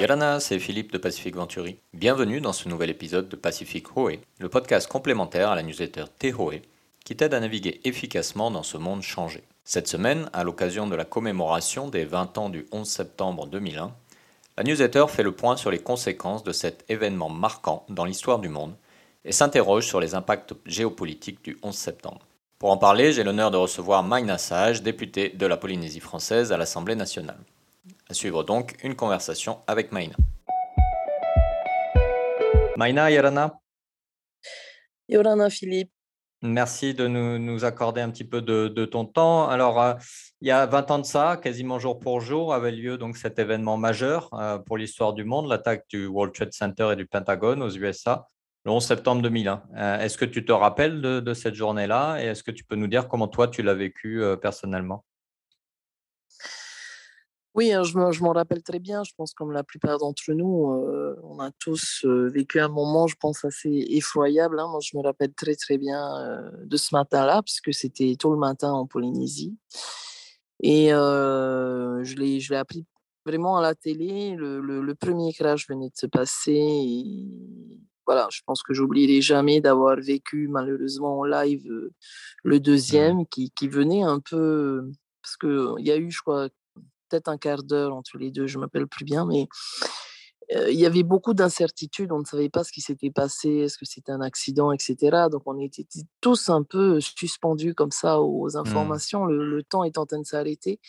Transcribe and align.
Yarana, 0.00 0.40
c'est 0.40 0.58
Philippe 0.58 0.92
de 0.92 0.96
Pacific 0.96 1.36
Venturi. 1.36 1.76
Bienvenue 1.92 2.40
dans 2.40 2.54
ce 2.54 2.70
nouvel 2.70 2.88
épisode 2.88 3.28
de 3.28 3.36
Pacific 3.36 3.98
Hoé, 3.98 4.20
le 4.38 4.48
podcast 4.48 4.88
complémentaire 4.88 5.50
à 5.50 5.54
la 5.54 5.62
newsletter 5.62 6.04
Tehoe, 6.18 6.62
qui 7.04 7.16
t'aide 7.16 7.34
à 7.34 7.40
naviguer 7.40 7.82
efficacement 7.84 8.50
dans 8.50 8.62
ce 8.62 8.78
monde 8.78 9.02
changé. 9.02 9.42
Cette 9.62 9.88
semaine, 9.88 10.30
à 10.32 10.42
l'occasion 10.42 10.86
de 10.86 10.96
la 10.96 11.04
commémoration 11.04 11.88
des 11.88 12.06
20 12.06 12.38
ans 12.38 12.48
du 12.48 12.64
11 12.72 12.88
septembre 12.88 13.46
2001, 13.46 13.92
la 14.56 14.64
newsletter 14.64 15.04
fait 15.06 15.22
le 15.22 15.32
point 15.32 15.58
sur 15.58 15.70
les 15.70 15.80
conséquences 15.80 16.44
de 16.44 16.52
cet 16.52 16.86
événement 16.88 17.28
marquant 17.28 17.84
dans 17.90 18.06
l'histoire 18.06 18.38
du 18.38 18.48
monde 18.48 18.74
et 19.26 19.32
s'interroge 19.32 19.86
sur 19.86 20.00
les 20.00 20.14
impacts 20.14 20.54
géopolitiques 20.64 21.44
du 21.44 21.58
11 21.62 21.74
septembre. 21.74 22.20
Pour 22.58 22.70
en 22.70 22.78
parler, 22.78 23.12
j'ai 23.12 23.22
l'honneur 23.22 23.50
de 23.50 23.58
recevoir 23.58 24.02
Magna 24.02 24.38
Sage, 24.38 24.82
député 24.82 25.28
de 25.28 25.44
la 25.44 25.58
Polynésie 25.58 26.00
française 26.00 26.52
à 26.52 26.56
l'Assemblée 26.56 26.96
nationale. 26.96 27.36
À 28.10 28.12
suivre 28.12 28.42
donc 28.42 28.76
une 28.82 28.96
conversation 28.96 29.60
avec 29.68 29.92
Maïna. 29.92 30.16
Maïna 32.76 33.10
Yorana? 33.10 33.54
Yorana 35.08 35.48
Philippe. 35.48 35.92
Merci 36.42 36.92
de 36.92 37.06
nous, 37.06 37.64
accorder 37.64 38.00
un 38.00 38.10
petit 38.10 38.24
peu 38.24 38.42
de, 38.42 38.84
ton 38.84 39.04
temps. 39.04 39.48
Alors, 39.48 39.80
euh, 39.80 39.94
il 40.40 40.48
y 40.48 40.50
a 40.50 40.66
20 40.66 40.90
ans 40.90 40.98
de 40.98 41.06
ça, 41.06 41.38
quasiment 41.40 41.78
jour 41.78 42.00
pour 42.00 42.20
jour, 42.20 42.52
avait 42.52 42.72
lieu 42.72 42.98
donc 42.98 43.16
cet 43.16 43.38
événement 43.38 43.76
majeur 43.76 44.28
euh, 44.32 44.58
pour 44.58 44.76
l'histoire 44.76 45.12
du 45.12 45.24
monde, 45.24 45.48
l'attaque 45.48 45.84
du 45.88 46.06
World 46.06 46.34
Trade 46.34 46.52
Center 46.52 46.90
et 46.92 46.96
du 46.96 47.06
Pentagone 47.06 47.62
aux 47.62 47.70
USA 47.70 48.26
le 48.64 48.70
11 48.72 48.84
septembre 48.84 49.22
2001. 49.22 49.62
Euh, 49.76 50.00
est-ce 50.00 50.18
que 50.18 50.24
tu 50.24 50.44
te 50.44 50.52
rappelles 50.52 51.00
de, 51.00 51.34
cette 51.34 51.54
journée-là 51.54 52.22
et 52.22 52.26
est-ce 52.26 52.42
que 52.42 52.50
tu 52.50 52.64
peux 52.64 52.76
nous 52.76 52.88
dire 52.88 53.08
comment 53.08 53.28
toi 53.28 53.48
tu 53.48 53.62
l'as 53.62 53.74
vécu 53.74 54.22
euh, 54.22 54.36
personnellement? 54.36 55.04
Oui, 57.54 57.72
hein, 57.72 57.82
je 57.82 58.22
m'en 58.22 58.32
rappelle 58.32 58.62
très 58.62 58.78
bien. 58.78 59.02
Je 59.04 59.12
pense 59.16 59.34
comme 59.34 59.52
la 59.52 59.64
plupart 59.64 59.98
d'entre 59.98 60.32
nous, 60.32 60.70
euh, 60.72 61.16
on 61.24 61.40
a 61.40 61.50
tous 61.52 62.04
vécu 62.04 62.60
un 62.60 62.68
moment, 62.68 63.06
je 63.06 63.16
pense, 63.16 63.44
assez 63.44 63.86
effroyable. 63.90 64.60
Hein. 64.60 64.68
Moi, 64.68 64.80
je 64.82 64.96
me 64.96 65.02
rappelle 65.02 65.32
très 65.34 65.54
très 65.54 65.78
bien 65.78 66.50
de 66.62 66.76
ce 66.76 66.94
matin-là, 66.94 67.42
puisque 67.42 67.74
c'était 67.74 68.14
tôt 68.18 68.32
le 68.32 68.38
matin 68.38 68.72
en 68.72 68.86
Polynésie. 68.86 69.56
Et 70.62 70.88
je 70.90 72.14
l'ai 72.16 72.56
appris 72.56 72.86
vraiment 73.26 73.58
à 73.58 73.62
la 73.62 73.74
télé. 73.74 74.34
Le, 74.36 74.60
le, 74.60 74.94
premier 74.94 75.32
crash 75.32 75.68
venait 75.68 75.88
de 75.88 75.96
se 75.96 76.06
passer. 76.06 76.52
Et 76.52 77.80
voilà, 78.06 78.28
je 78.30 78.40
pense 78.44 78.62
que 78.62 78.74
j'oublierai 78.74 79.20
jamais 79.20 79.60
d'avoir 79.60 79.96
vécu 79.96 80.48
malheureusement 80.48 81.20
en 81.20 81.24
live 81.24 81.70
euh, 81.70 81.92
le 82.42 82.56
mmh. 82.56 82.60
deuxième 82.60 83.26
qui, 83.26 83.50
qui, 83.52 83.68
venait 83.68 84.02
un 84.02 84.20
peu 84.20 84.90
parce 85.22 85.36
que 85.36 85.74
il 85.78 85.86
y 85.86 85.92
a 85.92 85.96
eu 85.96 86.10
je 86.10 86.20
crois 86.20 86.48
peut-être 87.10 87.28
un 87.28 87.38
quart 87.38 87.62
d'heure 87.62 87.94
entre 87.94 88.18
les 88.18 88.30
deux, 88.30 88.46
je 88.46 88.58
m'appelle 88.58 88.86
plus 88.86 89.04
bien, 89.04 89.26
mais 89.26 89.48
il 90.68 90.78
y 90.78 90.86
avait 90.86 91.04
beaucoup 91.04 91.32
d'incertitudes. 91.32 92.10
On 92.10 92.18
ne 92.18 92.24
savait 92.24 92.48
pas 92.48 92.64
ce 92.64 92.72
qui 92.72 92.80
s'était 92.80 93.10
passé, 93.10 93.48
est-ce 93.48 93.78
que 93.78 93.84
c'était 93.84 94.10
un 94.10 94.20
accident, 94.20 94.72
etc. 94.72 95.28
Donc 95.30 95.42
on 95.46 95.58
était 95.60 95.86
tous 96.20 96.48
un 96.48 96.64
peu 96.64 97.00
suspendus 97.00 97.74
comme 97.74 97.92
ça 97.92 98.20
aux 98.20 98.50
mmh. 98.50 98.56
informations. 98.56 99.24
Le, 99.26 99.48
le, 99.48 99.62
temps 99.62 99.84
est 99.84 99.98
en 99.98 100.06
train 100.06 100.18
de 100.18 100.26
s'arrêter. 100.26 100.80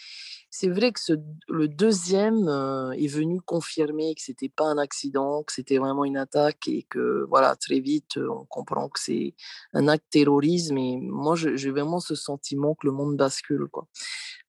C'est 0.49 0.67
vrai 0.67 0.91
que 0.91 0.99
ce, 0.99 1.13
le 1.47 1.67
deuxième 1.67 2.49
est 2.97 3.07
venu 3.07 3.39
confirmer 3.39 4.15
que 4.15 4.21
c'était 4.21 4.49
pas 4.49 4.65
un 4.65 4.77
accident, 4.77 5.43
que 5.43 5.53
c'était 5.53 5.77
vraiment 5.77 6.05
une 6.05 6.17
attaque 6.17 6.67
et 6.67 6.83
que 6.89 7.25
voilà 7.29 7.55
très 7.55 7.79
vite 7.79 8.17
on 8.17 8.45
comprend 8.45 8.89
que 8.89 8.99
c'est 8.99 9.35
un 9.73 9.87
acte 9.87 10.07
terrorisme. 10.09 10.77
Et 10.77 10.97
moi 10.99 11.35
j'ai 11.35 11.71
vraiment 11.71 11.99
ce 11.99 12.15
sentiment 12.15 12.73
que 12.75 12.87
le 12.87 12.93
monde 12.93 13.15
bascule 13.15 13.67
quoi. 13.71 13.87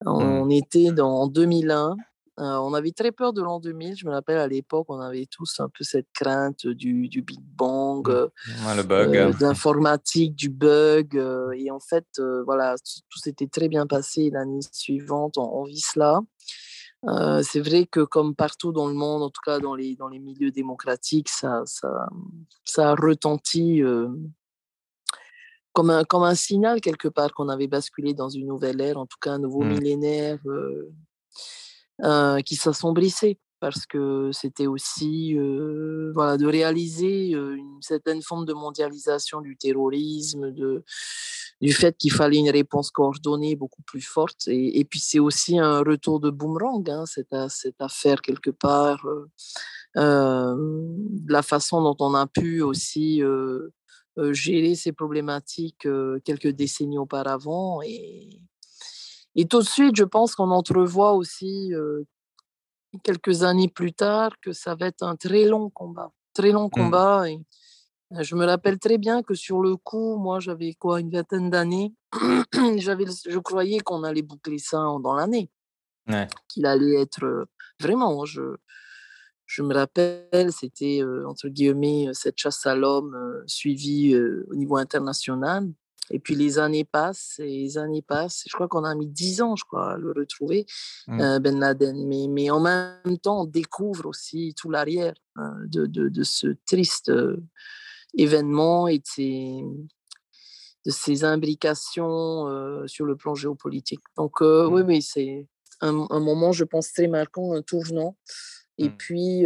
Mmh. 0.04 0.08
On 0.08 0.50
était 0.50 0.92
dans, 0.92 1.22
en 1.22 1.26
2001 1.26 1.96
on 2.38 2.74
avait 2.74 2.92
très 2.92 3.12
peur 3.12 3.32
de 3.32 3.42
l'an 3.42 3.60
2000. 3.60 3.94
Je 3.94 4.06
me 4.06 4.10
rappelle 4.10 4.38
à 4.38 4.48
l'époque, 4.48 4.86
on 4.88 4.98
avait 4.98 5.26
tous 5.26 5.60
un 5.60 5.68
peu 5.68 5.84
cette 5.84 6.08
crainte 6.12 6.66
du, 6.66 7.08
Big 7.08 7.40
Bang, 7.40 8.08
mmh. 8.08 8.76
le 8.76 8.82
bug, 8.82 9.16
euh, 9.16 9.32
d'informatique, 9.34 10.34
du 10.34 10.48
bug. 10.48 11.14
et 11.54 11.70
en 11.70 11.78
fait, 11.78 12.06
voilà, 12.44 12.74
tout, 13.10 13.18
s'était 13.18 13.46
très 13.46 13.68
bien 13.68 13.86
passé 13.86 14.30
l'année 14.32 14.60
suivante. 14.72 15.36
On, 15.36 15.64
vit 15.64 15.80
cela. 15.80 16.20
c'est 17.42 17.60
vrai 17.60 17.86
que 17.86 18.00
comme 18.00 18.34
partout 18.34 18.72
dans 18.72 18.88
le 18.88 18.94
monde, 18.94 19.22
en 19.22 19.30
tout 19.30 19.42
cas 19.44 19.60
dans 19.60 19.74
les, 19.74 19.94
dans 19.94 20.08
les 20.08 20.18
milieux 20.18 20.50
démocratiques, 20.50 21.28
ça, 21.28 21.62
ça, 21.66 22.08
ça 22.64 22.90
a 22.90 22.94
retenti 22.94 23.82
comme, 25.72 25.90
un, 25.90 26.04
comme 26.04 26.22
un 26.22 26.34
signal 26.34 26.80
quelque 26.80 27.08
part 27.08 27.32
qu'on 27.32 27.48
avait 27.48 27.66
basculé 27.66 28.14
dans 28.14 28.28
une 28.28 28.46
nouvelle 28.46 28.80
ère, 28.80 28.98
en 28.98 29.06
tout 29.06 29.18
cas 29.20 29.32
un 29.32 29.38
nouveau 29.38 29.62
mmh. 29.62 29.68
millénaire 29.68 30.38
euh, 32.02 32.40
qui 32.40 32.56
s'assombrissaient 32.56 33.38
parce 33.62 33.86
que 33.86 34.30
c'était 34.32 34.66
aussi 34.66 35.38
euh, 35.38 36.10
voilà, 36.14 36.36
de 36.36 36.46
réaliser 36.46 37.28
une 37.30 37.78
certaine 37.80 38.20
forme 38.20 38.44
de 38.44 38.52
mondialisation 38.54 39.40
du 39.40 39.56
terrorisme, 39.56 40.50
de, 40.50 40.82
du 41.60 41.72
fait 41.72 41.96
qu'il 41.96 42.10
fallait 42.10 42.38
une 42.38 42.50
réponse 42.50 42.90
coordonnée 42.90 43.54
beaucoup 43.54 43.82
plus 43.82 44.00
forte. 44.00 44.48
Et, 44.48 44.80
et 44.80 44.84
puis 44.84 44.98
c'est 44.98 45.20
aussi 45.20 45.60
un 45.60 45.78
retour 45.78 46.18
de 46.18 46.30
boomerang, 46.30 46.90
hein, 46.90 47.06
cette, 47.06 47.36
cette, 47.50 47.80
affaire 47.80 48.20
quelque 48.20 48.50
part, 48.50 49.06
euh, 49.96 50.56
la 51.28 51.42
façon 51.42 51.82
dont 51.82 51.96
on 52.00 52.14
a 52.14 52.26
pu 52.26 52.62
aussi 52.62 53.22
gérer 54.30 54.74
ces 54.74 54.92
problématiques 54.92 55.88
quelques 56.24 56.48
décennies 56.48 56.98
auparavant. 56.98 57.80
Et, 57.82 58.40
et 59.34 59.46
tout 59.46 59.60
de 59.60 59.66
suite, 59.66 59.96
je 59.96 60.04
pense 60.04 60.34
qu'on 60.34 60.50
entrevoit 60.50 61.14
aussi 61.14 61.72
quelques 63.02 63.42
années 63.42 63.68
plus 63.68 63.92
tard 63.92 64.32
que 64.40 64.52
ça 64.52 64.74
va 64.74 64.86
être 64.86 65.02
un 65.02 65.16
très 65.16 65.44
long 65.44 65.70
combat, 65.70 66.12
très 66.34 66.50
long 66.50 66.66
mmh. 66.66 66.70
combat. 66.70 67.28
Et 67.28 67.38
je 68.20 68.34
me 68.34 68.44
rappelle 68.44 68.78
très 68.78 68.98
bien 68.98 69.22
que 69.22 69.34
sur 69.34 69.60
le 69.60 69.76
coup, 69.76 70.16
moi, 70.16 70.40
j'avais 70.40 70.74
quoi, 70.74 71.00
une 71.00 71.10
vingtaine 71.10 71.50
d'années. 71.50 71.94
j'avais, 72.76 73.06
je 73.06 73.38
croyais 73.38 73.80
qu'on 73.80 74.04
allait 74.04 74.22
boucler 74.22 74.58
ça 74.58 74.78
dans 75.02 75.14
l'année, 75.14 75.50
qu'il 76.48 76.66
allait 76.66 77.00
être 77.00 77.46
vraiment. 77.80 78.24
Je, 78.26 78.42
je 79.52 79.62
me 79.62 79.74
rappelle, 79.74 80.50
c'était 80.50 81.02
entre 81.26 81.48
guillemets 81.48 82.08
cette 82.14 82.38
chasse 82.38 82.64
à 82.64 82.74
l'homme 82.74 83.14
suivie 83.46 84.16
au 84.16 84.54
niveau 84.54 84.76
international. 84.78 85.68
Et 86.10 86.18
puis 86.18 86.34
les 86.34 86.58
années 86.58 86.84
passent 86.84 87.36
et 87.38 87.46
les 87.46 87.76
années 87.76 88.00
passent. 88.00 88.44
Je 88.48 88.54
crois 88.54 88.66
qu'on 88.66 88.84
a 88.84 88.94
mis 88.94 89.06
dix 89.06 89.42
ans, 89.42 89.56
je 89.56 89.64
crois, 89.64 89.92
à 89.92 89.96
le 89.98 90.12
retrouver, 90.12 90.64
mmh. 91.06 91.38
Ben 91.40 91.58
Laden. 91.60 92.06
Mais, 92.06 92.28
mais 92.28 92.50
en 92.50 92.60
même 92.60 93.18
temps, 93.22 93.42
on 93.42 93.44
découvre 93.44 94.06
aussi 94.06 94.54
tout 94.56 94.70
l'arrière 94.70 95.14
hein, 95.36 95.54
de, 95.66 95.84
de, 95.84 96.08
de, 96.08 96.22
ce 96.22 96.46
triste 96.66 97.12
événement 98.16 98.88
et 98.88 98.98
de 98.98 99.06
ses, 99.06 99.62
de 100.86 100.90
ses 100.90 101.24
imbrications 101.24 102.86
sur 102.86 103.04
le 103.04 103.16
plan 103.16 103.34
géopolitique. 103.34 104.02
Donc 104.16 104.40
oui, 104.40 104.82
mmh. 104.82 104.86
oui, 104.86 105.02
c'est 105.02 105.46
un, 105.82 106.06
un, 106.08 106.20
moment, 106.20 106.52
je 106.52 106.64
pense, 106.64 106.90
très 106.92 107.06
marquant, 107.06 107.52
un 107.52 107.60
tournant. 107.60 108.16
Et 108.78 108.88
mmh. 108.88 108.96
puis, 108.96 109.44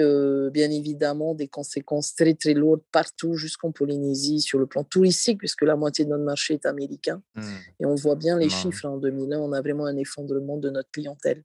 bien 0.52 0.70
évidemment, 0.70 1.34
des 1.34 1.48
conséquences 1.48 2.14
très, 2.14 2.34
très 2.34 2.54
lourdes 2.54 2.82
partout, 2.92 3.34
jusqu'en 3.34 3.72
Polynésie, 3.72 4.40
sur 4.40 4.58
le 4.58 4.66
plan 4.66 4.84
touristique, 4.84 5.38
puisque 5.38 5.62
la 5.62 5.76
moitié 5.76 6.04
de 6.04 6.10
notre 6.10 6.24
marché 6.24 6.54
est 6.54 6.66
américain. 6.66 7.22
Mmh. 7.34 7.42
Et 7.80 7.86
on 7.86 7.94
voit 7.94 8.16
bien 8.16 8.38
les 8.38 8.48
chiffres. 8.48 8.86
En 8.86 8.98
2001, 8.98 9.38
on 9.38 9.52
a 9.52 9.60
vraiment 9.60 9.86
un 9.86 9.96
effondrement 9.96 10.56
de 10.56 10.70
notre 10.70 10.90
clientèle. 10.90 11.42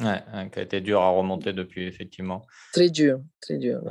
Ouais, 0.00 0.22
qui 0.52 0.58
a 0.58 0.62
été 0.62 0.80
dur 0.80 1.00
à 1.00 1.10
remonter 1.10 1.52
depuis, 1.52 1.86
effectivement. 1.86 2.46
Très 2.72 2.90
dur, 2.90 3.20
très 3.40 3.56
dur. 3.56 3.82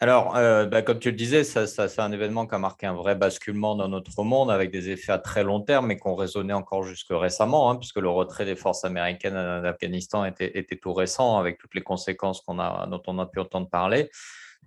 Alors, 0.00 0.36
euh, 0.36 0.66
bah, 0.66 0.82
comme 0.82 1.00
tu 1.00 1.10
le 1.10 1.16
disais, 1.16 1.42
c'est 1.42 1.98
un 1.98 2.12
événement 2.12 2.46
qui 2.46 2.54
a 2.54 2.58
marqué 2.58 2.86
un 2.86 2.94
vrai 2.94 3.16
basculement 3.16 3.74
dans 3.74 3.88
notre 3.88 4.22
monde 4.22 4.52
avec 4.52 4.70
des 4.70 4.90
effets 4.90 5.10
à 5.10 5.18
très 5.18 5.42
long 5.42 5.60
terme, 5.60 5.88
mais 5.88 5.96
qui 5.96 6.06
ont 6.06 6.14
résonné 6.14 6.52
encore 6.52 6.84
jusque 6.84 7.10
récemment, 7.10 7.70
hein, 7.70 7.76
puisque 7.76 7.96
le 7.96 8.08
retrait 8.08 8.44
des 8.44 8.54
forces 8.54 8.84
américaines 8.84 9.34
d'Afghanistan 9.34 10.24
était, 10.24 10.56
était, 10.56 10.76
tout 10.76 10.94
récent, 10.94 11.38
avec 11.38 11.58
toutes 11.58 11.74
les 11.74 11.82
conséquences 11.82 12.44
dont 12.46 13.02
on 13.06 13.18
a 13.18 13.26
pu 13.26 13.40
entendre 13.40 13.68
parler. 13.68 14.10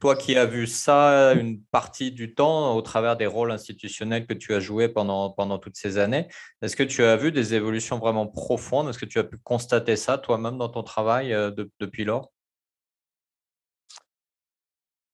Toi 0.01 0.15
qui 0.15 0.35
as 0.35 0.45
vu 0.45 0.67
ça 0.67 1.33
une 1.33 1.61
partie 1.61 2.11
du 2.11 2.33
temps 2.33 2.75
au 2.75 2.81
travers 2.81 3.15
des 3.15 3.27
rôles 3.27 3.51
institutionnels 3.51 4.25
que 4.25 4.33
tu 4.33 4.53
as 4.53 4.59
joués 4.59 4.89
pendant, 4.89 5.29
pendant 5.29 5.59
toutes 5.59 5.77
ces 5.77 5.99
années, 5.99 6.27
est-ce 6.61 6.75
que 6.75 6.83
tu 6.83 7.03
as 7.03 7.15
vu 7.15 7.31
des 7.31 7.53
évolutions 7.53 7.99
vraiment 7.99 8.25
profondes? 8.25 8.89
Est-ce 8.89 8.99
que 8.99 9.05
tu 9.05 9.19
as 9.19 9.23
pu 9.23 9.37
constater 9.37 9.95
ça 9.95 10.17
toi-même 10.17 10.57
dans 10.57 10.69
ton 10.69 10.83
travail 10.83 11.33
euh, 11.33 11.51
depuis 11.79 12.03
lors? 12.03 12.31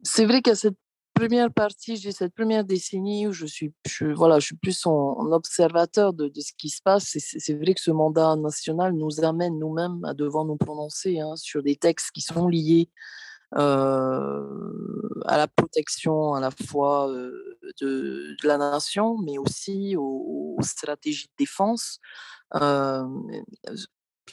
C'est 0.03 0.25
vrai 0.25 0.41
qu'à 0.41 0.55
cette 0.55 0.77
première 1.13 1.51
partie, 1.51 1.95
j'ai 1.95 2.11
cette 2.11 2.33
première 2.33 2.63
décennie 2.63 3.27
où 3.27 3.31
je 3.31 3.45
suis, 3.45 3.73
voilà, 4.15 4.39
je 4.39 4.47
suis 4.47 4.55
plus 4.55 4.85
en, 4.85 5.31
observateur 5.31 6.13
de, 6.13 6.31
ce 6.35 6.51
qui 6.57 6.69
se 6.69 6.81
passe. 6.81 7.17
C'est 7.17 7.53
vrai 7.55 7.73
que 7.73 7.81
ce 7.81 7.91
mandat 7.91 8.35
national 8.35 8.93
nous 8.93 9.23
amène 9.23 9.57
nous-mêmes 9.57 10.03
à 10.05 10.13
devoir 10.13 10.45
nous 10.45 10.57
prononcer 10.57 11.19
hein, 11.19 11.35
sur 11.35 11.63
des 11.63 11.75
textes 11.75 12.11
qui 12.11 12.21
sont 12.21 12.47
liés 12.47 12.89
euh, 13.55 14.43
à 15.25 15.37
la 15.37 15.47
protection 15.47 16.33
à 16.33 16.41
la 16.41 16.51
fois 16.51 17.09
euh, 17.09 17.57
de, 17.81 18.35
la 18.43 18.57
nation, 18.57 19.17
mais 19.17 19.37
aussi 19.37 19.95
aux, 19.97 20.57
stratégies 20.61 21.27
de 21.27 21.33
défense. 21.37 21.99
Euh, 22.55 23.05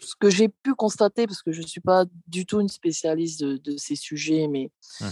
ce 0.01 0.15
que 0.19 0.31
j'ai 0.31 0.49
pu 0.49 0.75
constater, 0.75 1.27
parce 1.27 1.43
que 1.43 1.53
je 1.53 1.63
ne 1.63 1.67
suis 1.67 1.81
pas 1.81 2.05
du 2.27 2.47
tout 2.47 2.61
une 2.61 2.69
spécialiste 2.69 3.43
de, 3.43 3.77
ces 3.77 3.97
sujets, 3.97 4.49
mais 4.49 4.71
mmh 5.01 5.05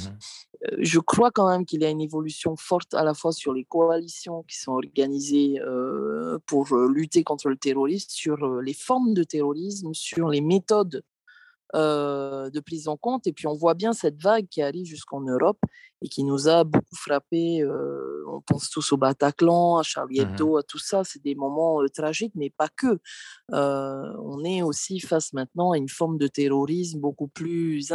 euh, 0.64 0.76
je 0.78 1.00
crois 1.00 1.32
quand 1.32 1.50
même 1.50 1.66
qu'il 1.66 1.82
y 1.82 1.84
a 1.84 1.90
une 1.90 2.00
évolution 2.00 2.54
forte 2.54 2.94
à 2.94 3.02
la 3.02 3.14
fois 3.14 3.32
sur 3.32 3.52
les 3.52 3.64
coalitions 3.64 4.44
qui 4.44 4.56
sont 4.56 4.70
organisées 4.70 5.60
euh, 5.60 6.38
pour 6.46 6.76
lutter 6.76 7.24
contre 7.24 7.48
le 7.48 7.56
terrorisme, 7.56 8.08
sur 8.08 8.60
les 8.60 8.72
formes 8.72 9.12
de 9.12 9.24
terrorisme, 9.24 9.92
sur 9.92 10.28
les 10.28 10.40
méthodes 10.40 11.02
euh, 11.74 12.50
de 12.50 12.60
prise 12.60 12.86
en 12.88 12.96
compte. 12.96 13.26
Et 13.26 13.32
puis 13.32 13.46
on 13.46 13.54
voit 13.54 13.74
bien 13.74 13.92
cette 13.92 14.20
vague 14.20 14.46
qui 14.48 14.60
arrive 14.60 14.84
jusqu'en 14.86 15.20
Europe 15.22 15.58
et 16.02 16.08
qui 16.08 16.22
nous 16.22 16.48
a 16.48 16.64
beaucoup 16.64 16.96
frappé. 16.96 17.62
Euh, 17.62 18.24
on 18.28 18.40
pense 18.42 18.68
tous 18.68 18.92
au 18.92 18.96
Bataclan, 18.96 19.78
à 19.78 19.82
Charlie 19.82 20.20
mmh 20.20 20.22
Hebdo, 20.22 20.56
à 20.58 20.62
tout 20.62 20.78
ça. 20.78 21.02
C'est 21.04 21.22
des 21.22 21.34
moments 21.34 21.82
euh, 21.82 21.88
tragiques, 21.88 22.34
mais 22.34 22.50
pas 22.50 22.68
que. 22.68 22.98
on 23.48 24.44
est 24.44 24.62
aussi 24.62 25.00
face 25.00 25.32
maintenant 25.32 25.72
à 25.72 25.78
une 25.78 25.88
forme 25.88 26.18
de 26.18 26.26
terrorisme 26.26 27.00
beaucoup 27.00 27.28
plus 27.28 27.92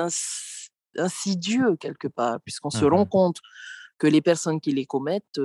insidieux 0.97 1.75
quelque 1.75 2.07
part, 2.07 2.39
puisqu'on 2.41 2.71
se 2.71 2.83
mmh 2.83 2.89
rend 2.89 3.05
compte 3.05 3.37
que 3.97 4.07
les 4.07 4.21
personnes 4.21 4.61
qui 4.61 4.71
les 4.71 4.85
commettent 4.85 5.39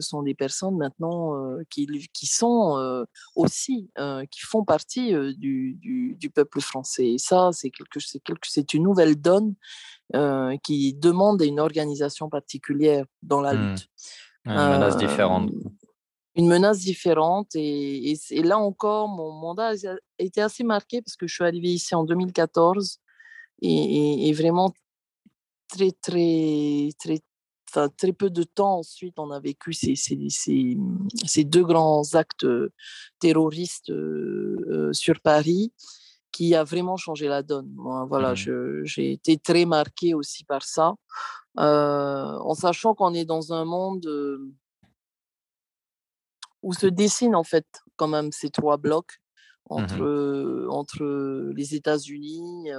sont 0.00 0.22
des 0.22 0.34
personnes 0.34 0.76
maintenant 0.76 1.34
qui, 1.70 1.86
qui, 2.12 2.26
sont 2.26 3.04
aussi, 3.36 3.90
qui 4.30 4.40
font 4.40 4.64
partie 4.64 5.12
du, 5.36 5.78
du, 6.18 6.30
peuple 6.30 6.60
français. 6.60 7.12
Et 7.12 7.18
ça, 7.18 7.50
c'est 7.52 7.70
quelque, 7.70 7.98
quelque, 8.24 8.46
c'est 8.48 8.74
une 8.74 8.84
nouvelle 8.84 9.20
donne 9.20 9.54
qui 10.62 10.94
demande 10.94 11.42
une 11.42 11.60
organisation 11.60 12.28
particulière 12.28 13.04
dans 13.22 13.40
la 13.40 13.54
mmh. 13.54 13.68
lutte. 13.70 13.88
Une 14.44 14.54
menace 14.54 14.96
différente. 14.96 15.50
Une 16.34 16.48
menace 16.48 16.78
différente. 16.78 17.54
Et, 17.54 18.12
et, 18.30 18.42
là 18.42 18.58
encore, 18.58 19.08
mon 19.08 19.32
mandat 19.32 19.70
a 19.70 19.94
été 20.18 20.40
assez 20.40 20.64
marqué 20.64 21.02
parce 21.02 21.16
que 21.16 21.26
je 21.26 21.34
suis 21.34 21.44
arrivée 21.44 21.68
ici 21.68 21.94
en 21.94 22.04
2014 22.04 23.00
et, 23.62 24.28
et 24.28 24.32
vraiment 24.32 24.72
très, 25.68 25.92
très, 25.92 26.90
très, 26.98 27.20
très 27.96 28.12
peu 28.12 28.30
de 28.30 28.42
temps 28.42 28.78
ensuite, 28.78 29.18
on 29.18 29.30
a 29.30 29.40
vécu 29.40 29.72
ces, 29.72 29.96
ces, 29.96 30.18
ces, 30.28 30.76
ces 31.24 31.44
deux 31.44 31.64
grands 31.64 32.14
actes 32.14 32.46
terroristes 33.18 33.92
sur 34.92 35.20
Paris 35.20 35.72
qui 36.32 36.54
a 36.54 36.64
vraiment 36.64 36.96
changé 36.96 37.28
la 37.28 37.42
donne. 37.42 37.70
Moi, 37.74 38.06
voilà, 38.06 38.32
mmh 38.32 38.84
j'ai 38.84 39.12
été 39.12 39.38
très 39.38 39.64
marqué 39.64 40.14
aussi 40.14 40.44
par 40.44 40.62
ça, 40.62 40.94
en 41.56 42.54
sachant 42.54 42.94
qu'on 42.94 43.14
est 43.14 43.24
dans 43.24 43.52
un 43.52 43.64
monde 43.64 44.06
où 46.62 46.72
se 46.72 46.86
dessinent 46.86 47.36
en 47.36 47.44
fait 47.44 47.66
quand 47.96 48.08
même 48.08 48.32
ces 48.32 48.50
trois 48.50 48.76
blocs 48.76 49.21
entre, 49.68 50.02
mmh 50.02 50.70
entre 50.70 51.04
les 51.54 51.74
États-Unis, 51.74 52.70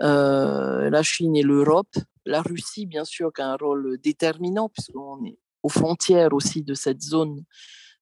la 0.00 1.02
Chine 1.02 1.36
et 1.36 1.42
l'Europe. 1.42 1.94
La 2.26 2.40
Russie, 2.40 2.86
bien 2.86 3.04
sûr, 3.04 3.32
qui 3.32 3.42
a 3.42 3.50
un 3.50 3.56
rôle 3.56 3.98
déterminant, 4.02 4.68
puisqu'on 4.68 5.24
est 5.26 5.38
aux 5.62 5.68
frontières 5.68 6.32
aussi 6.32 6.62
de 6.62 6.74
cette 6.74 7.02
zone 7.02 7.44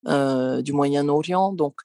du 0.07 0.73
Moyen-Orient. 0.73 1.53
Donc, 1.53 1.81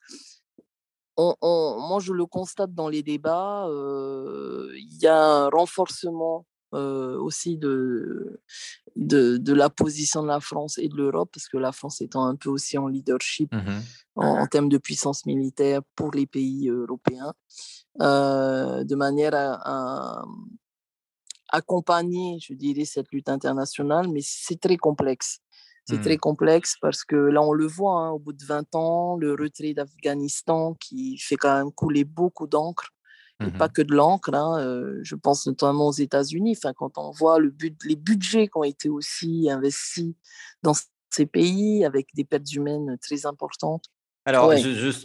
on, 1.16 1.34
moi, 1.40 1.98
je 2.00 2.12
le 2.12 2.26
constate 2.26 2.72
dans 2.74 2.88
les 2.88 3.02
débats, 3.02 3.66
il 3.68 4.98
y 5.02 5.06
a 5.06 5.20
un 5.20 5.48
renforcement 5.48 6.46
aussi 6.72 7.56
de, 7.56 8.40
de, 8.96 9.52
la 9.52 9.70
position 9.70 10.22
de 10.22 10.28
la 10.28 10.40
France 10.40 10.78
et 10.78 10.88
de 10.88 10.96
l'Europe, 10.96 11.30
parce 11.32 11.48
que 11.48 11.56
la 11.58 11.72
France 11.72 12.00
étant 12.00 12.26
un 12.26 12.36
peu 12.36 12.50
aussi 12.50 12.78
en 12.78 12.88
leadership 12.88 13.52
mmh 13.52 13.80
en, 14.20 14.48
termes 14.48 14.68
de 14.68 14.78
puissance 14.78 15.26
militaire 15.26 15.80
pour 15.94 16.10
les 16.10 16.26
pays 16.26 16.68
européens, 16.68 17.34
de 18.00 18.94
manière 18.96 19.32
à, 19.32 20.24
accompagner, 21.50 22.38
je 22.40 22.52
dirais, 22.54 22.84
cette 22.84 23.10
lutte 23.12 23.28
internationale, 23.28 24.08
mais 24.08 24.20
c'est 24.22 24.60
très 24.60 24.76
complexe. 24.76 25.40
C'est 25.86 26.02
très 26.02 26.16
mmh. 26.16 26.20
complexe 26.20 26.74
parce 26.82 27.02
que 27.02 27.16
là, 27.16 27.40
on 27.40 27.52
le 27.52 27.66
voit, 27.66 28.00
hein, 28.00 28.10
au 28.10 28.18
bout 28.18 28.34
de 28.34 28.44
20 28.44 28.74
ans, 28.74 29.16
le 29.16 29.32
retrait 29.32 29.72
d'Afghanistan 29.72 30.74
qui 30.74 31.16
fait 31.16 31.36
quand 31.36 31.56
même 31.56 31.72
couler 31.72 32.04
beaucoup 32.04 32.46
d'encre 32.46 32.90
et 33.40 33.50
pas 33.50 33.68
mmh 33.68 33.72
que 33.72 33.82
de 33.82 33.94
l'encre. 33.94 34.34
Hein, 34.34 34.94
je 35.02 35.14
pense 35.14 35.46
notamment 35.46 35.88
aux 35.88 35.92
États-Unis. 35.92 36.56
Enfin, 36.56 36.72
quand 36.74 36.98
on 36.98 37.10
voit 37.10 37.38
le 37.38 37.50
but, 37.50 37.76
les 37.84 37.96
budgets 37.96 38.48
qui 38.48 38.56
ont 38.56 38.64
été 38.64 38.88
aussi 38.88 39.48
investis 39.50 40.14
dans 40.62 40.74
ces 41.10 41.26
pays 41.26 41.84
avec 41.84 42.08
des 42.14 42.24
pertes 42.24 42.52
humaines 42.52 42.98
très 43.00 43.26
importantes. 43.26 43.86
Alors, 44.24 44.52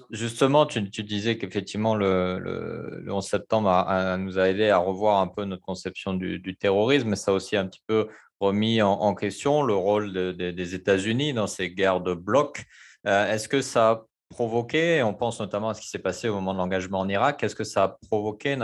justement, 0.09 0.65
tu, 0.65 0.81
disais 0.81 1.37
qu'effectivement, 1.37 1.95
le, 1.95 2.39
le, 2.39 3.13
11 3.13 3.25
septembre 3.25 4.17
nous 4.17 4.37
a 4.37 4.49
aidé 4.49 4.69
à 4.69 4.77
revoir 4.77 5.21
un 5.21 5.27
peu 5.27 5.45
notre 5.45 5.61
conception 5.61 6.13
du, 6.13 6.57
terrorisme, 6.57 7.07
mais 7.07 7.15
ça 7.15 7.31
a 7.31 7.33
aussi 7.33 7.55
un 7.55 7.67
petit 7.67 7.83
peu 7.87 8.09
remis 8.41 8.81
en, 8.81 9.15
question 9.15 9.63
le 9.63 9.75
rôle 9.75 10.11
des 10.35 10.75
États-Unis 10.75 11.31
dans 11.31 11.47
ces 11.47 11.69
guerres 11.69 12.01
de 12.01 12.13
blocs. 12.13 12.65
Est-ce 13.05 13.47
que 13.47 13.61
ça 13.61 13.91
a 13.91 14.05
provoqué, 14.33 15.01
on 15.03 15.13
pense 15.13 15.39
notamment 15.39 15.69
à 15.69 15.73
ce 15.73 15.81
qui 15.81 15.87
s'est 15.87 15.99
passé 15.99 16.29
au 16.29 16.35
moment 16.35 16.53
de 16.53 16.59
l'engagement 16.59 16.99
en 16.99 17.09
Irak, 17.09 17.43
est-ce 17.43 17.55
que 17.55 17.63
ça 17.63 17.83
a 17.83 17.97
provoqué 18.09 18.57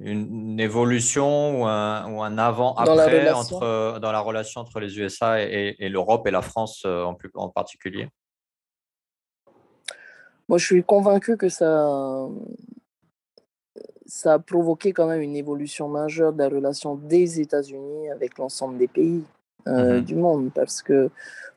une, 0.00 0.60
évolution 0.60 1.60
ou 1.62 1.66
un, 1.66 2.38
avant-après 2.38 3.30
entre, 3.30 3.98
dans 3.98 4.12
la 4.12 4.20
relation 4.20 4.60
entre 4.60 4.80
les 4.80 4.98
USA 4.98 5.40
et, 5.42 5.88
l'Europe 5.88 6.26
et 6.26 6.30
la 6.30 6.42
France 6.42 6.84
euh, 6.86 7.04
en, 7.04 7.14
plus, 7.14 7.30
en 7.34 7.48
particulier? 7.48 8.08
Moi, 10.48 10.58
je 10.58 10.66
suis 10.66 10.82
convaincu 10.82 11.36
que 11.36 11.48
ça, 11.48 12.28
ça 14.06 14.34
a 14.34 14.38
provoqué 14.38 14.92
quand 14.92 15.06
même 15.06 15.20
une 15.20 15.36
évolution 15.36 15.88
majeure 15.88 16.32
de 16.32 16.38
la 16.38 16.48
relation 16.48 16.96
des 16.96 17.40
États-Unis 17.40 18.10
avec 18.10 18.38
l'ensemble 18.38 18.76
des 18.78 18.88
pays 18.88 19.24
euh, 19.68 20.00
mmh 20.00 20.04
du 20.04 20.14
monde 20.14 20.50
parce 20.54 20.82
que 20.82 21.10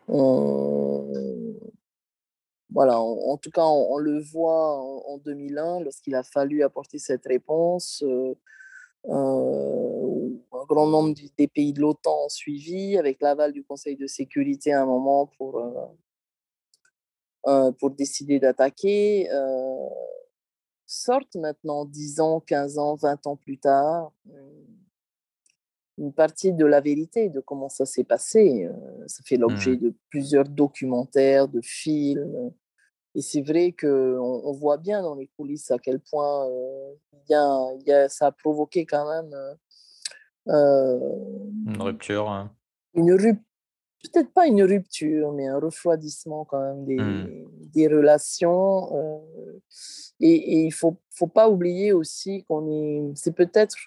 on, 0.10 1.06
voilà, 2.74 3.00
en, 3.00 3.38
tout 3.38 3.52
cas, 3.52 3.66
on, 3.66 3.98
le 3.98 4.20
voit 4.20 4.80
en, 4.80 5.20
2001, 5.20 5.82
lorsqu'il 5.82 6.16
a 6.16 6.24
fallu 6.24 6.64
apporter 6.64 6.98
cette 6.98 7.26
réponse. 7.26 8.02
Euh, 8.04 8.34
euh, 9.10 10.30
un 10.52 10.66
grand 10.66 10.88
nombre 10.88 11.14
des 11.38 11.48
pays 11.48 11.72
de 11.74 11.82
l'OTAN 11.82 12.26
ont 12.26 12.30
suivi, 12.30 12.98
avec 12.98 13.22
l'aval 13.22 13.54
du 13.54 13.64
Conseil 13.64 13.96
de 13.96 14.08
sécurité 14.08 14.74
à 14.74 14.82
un 14.82 14.86
moment 14.88 15.28
pour, 15.38 15.60
euh, 17.48 17.72
pour 17.74 17.92
décider 17.92 18.40
d'attaquer. 18.40 19.30
sortent 20.88 21.36
maintenant, 21.36 21.86
10 21.86 22.22
ans, 22.22 22.40
15 22.40 22.80
ans, 22.80 22.96
20 22.96 23.28
ans 23.28 23.36
plus 23.36 23.60
tard, 23.60 24.12
une 26.00 26.12
partie 26.12 26.54
de 26.54 26.66
la 26.66 26.82
vérité 26.82 27.30
de 27.30 27.40
comment 27.40 27.70
ça 27.70 27.86
s'est 27.86 28.04
passé. 28.04 28.68
Ça 29.06 29.22
fait 29.24 29.38
l'objet 29.38 29.74
mmh. 29.74 29.80
de 29.80 29.94
plusieurs 30.10 30.50
documentaires, 30.50 31.48
de 31.48 31.62
films, 31.62 32.52
et 33.16 33.22
c'est 33.22 33.42
vrai 33.42 33.76
qu'on 33.80 33.88
on 33.88 34.52
voit 34.54 34.78
bien 34.78 35.02
dans 35.02 35.16
les 35.16 35.28
coulisses 35.38 35.70
à 35.72 35.78
quel 35.78 36.00
point 36.00 36.48
euh, 36.50 36.94
y 37.30 37.34
a, 37.34 37.70
y 37.86 37.92
a, 37.92 38.10
ça 38.10 38.28
a 38.28 38.32
provoqué 38.32 38.86
quand 38.86 39.08
même. 39.08 39.34
Euh, 40.50 41.00
une 41.68 41.82
rupture. 41.82 42.30
Hein. 42.30 42.52
Une 42.96 43.12
rupture. 43.12 43.44
Peut-être 44.12 44.34
pas 44.34 44.48
une 44.48 44.62
rupture, 44.64 45.32
mais 45.32 45.48
un 45.48 45.60
refroidissement 45.60 46.44
quand 46.44 46.60
même 46.60 46.84
des, 46.84 46.98
mmh. 46.98 47.46
des 47.74 47.88
relations. 47.88 48.94
Euh, 48.98 49.62
et, 50.20 50.34
et, 50.34 50.60
il 50.64 50.68
ne 50.68 50.72
faut, 50.74 50.98
faut 51.10 51.28
pas 51.28 51.50
oublier 51.50 51.94
aussi 51.94 52.44
qu'on 52.44 52.70
est. 52.70 53.14
C'est 53.16 53.32
peut-être 53.32 53.78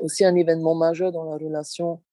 aussi 0.00 0.24
un 0.24 0.34
événement 0.34 0.74
majeur 0.74 1.12
dans 1.12 1.24
la 1.24 1.36
relation 1.36 1.92
euh, 1.92 2.11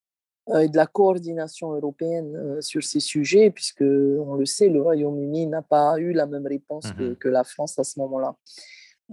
et 0.57 0.67
de 0.67 0.77
la 0.77 0.87
coordination 0.87 1.73
européenne 1.73 2.35
euh, 2.35 2.61
sur 2.61 2.83
ces 2.83 2.99
sujets, 2.99 3.51
puisque 3.51 3.81
on 3.81 4.33
le 4.33 4.45
sait, 4.45 4.69
le 4.69 4.81
Royaume-Uni 4.81 5.47
n'a 5.47 5.61
pas 5.61 5.99
eu 5.99 6.11
la 6.11 6.25
même 6.25 6.47
réponse 6.47 6.91
que, 6.93 7.27
mmh 7.27 7.31
la 7.31 7.43
France 7.43 7.77
à 7.77 7.83
ce 7.83 7.99
moment-là. 7.99 8.35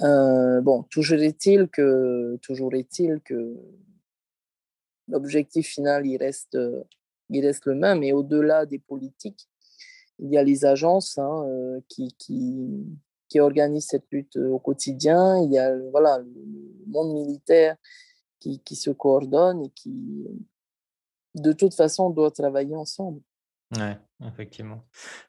Euh, 0.03 0.61
bon, 0.63 0.85
toujours 0.85 1.21
est-il 1.21 1.69
que, 1.69 2.39
toujours 2.41 2.75
est-il 2.75 3.21
que 3.21 3.57
l'objectif 5.09 5.67
final, 5.67 6.07
il 6.07 6.17
reste, 6.17 6.59
il 7.29 7.45
reste 7.45 7.67
le 7.67 7.75
même. 7.75 8.03
Et 8.03 8.13
au-delà 8.13 8.65
des 8.65 8.79
politiques, 8.79 9.49
il 10.19 10.31
y 10.31 10.39
a 10.39 10.43
les 10.43 10.65
agences 10.65 11.19
hein, 11.19 11.47
qui, 11.89 12.15
qui, 12.19 12.87
qui, 13.29 13.41
organisent 13.41 13.89
cette 13.89 14.11
lutte 14.11 14.37
au 14.37 14.59
quotidien. 14.59 15.43
Il 15.43 15.53
y 15.53 15.59
a 15.59 15.77
voilà, 15.91 16.19
le 16.19 16.87
monde 16.87 17.13
militaire 17.13 17.77
qui, 18.41 18.61
qui 18.61 18.77
se 18.77 18.91
coordonne 18.91 19.63
et 19.63 19.71
qui, 19.71 20.27
de 21.37 21.53
toute 21.53 21.75
façon, 21.75 22.05
on 22.05 22.11
doit 22.11 22.31
travailler 22.31 22.75
ensemble. 22.75 23.21
Effectivement. 24.25 24.83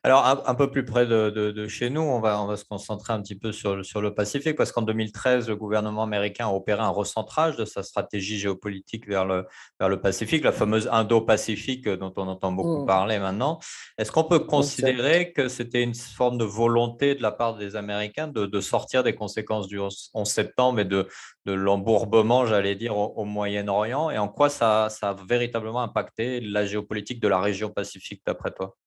Alors, 0.04 0.26
un, 0.26 0.56
peu 0.56 0.72
plus 0.72 0.86
près 0.86 1.06
de, 1.06 1.68
chez 1.68 1.90
nous, 1.90 2.00
on 2.00 2.22
va, 2.22 2.42
on 2.42 2.48
va 2.48 2.56
se 2.56 2.64
concentrer 2.64 3.12
un 3.12 3.22
petit 3.22 3.36
peu 3.36 3.52
sur, 3.52 3.86
sur 3.86 4.00
le 4.00 4.14
Pacifique, 4.14 4.56
parce 4.56 4.72
qu'en 4.72 4.82
2013, 4.82 5.50
le 5.50 5.58
gouvernement 5.58 6.04
américain 6.04 6.48
a 6.48 6.52
opéré 6.52 6.82
un 6.82 6.90
recentrage 6.90 7.58
de 7.58 7.66
sa 7.66 7.84
stratégie 7.84 8.40
géopolitique 8.40 9.06
vers 9.06 9.26
le, 9.26 9.46
vers 9.78 9.90
le 9.90 10.00
Pacifique, 10.00 10.42
la 10.42 10.54
fameuse 10.54 10.88
Indo-Pacifique 10.90 11.90
dont 11.90 12.14
on 12.16 12.30
entend 12.30 12.54
beaucoup 12.54 12.84
mmh. 12.84 12.86
parler 12.86 13.20
maintenant. 13.20 13.60
Est-ce 13.98 14.10
qu'on 14.10 14.24
peut 14.24 14.40
considérer 14.40 15.34
que 15.34 15.50
c'était 15.50 15.84
une 15.84 15.96
forme 15.96 16.38
de 16.38 16.46
volonté 16.46 17.14
de 17.14 17.22
la 17.22 17.32
part 17.32 17.58
des 17.58 17.76
Américains 17.76 18.30
de, 18.30 18.46
de 18.46 18.62
sortir 18.62 19.04
des 19.04 19.16
conséquences 19.16 19.68
du 19.68 19.80
11 19.82 20.12
septembre 20.24 20.80
et 20.80 20.86
de, 20.86 21.10
de 21.46 21.52
l'embourbement, 21.52 22.46
j'allais 22.46 22.76
dire, 22.76 22.98
au, 22.98 23.26
Moyen-Orient, 23.26 24.12
et 24.12 24.18
en 24.18 24.30
quoi 24.30 24.48
ça, 24.48 24.88
ça 24.90 25.10
a 25.10 25.16
véritablement 25.28 25.82
impacté 25.82 26.40
la 26.40 26.66
géopolitique 26.66 27.20
de 27.20 27.28
la 27.28 27.42
région 27.42 27.70
Pacifique, 27.70 28.22
d'après 28.26 28.52
toi? 28.52 28.78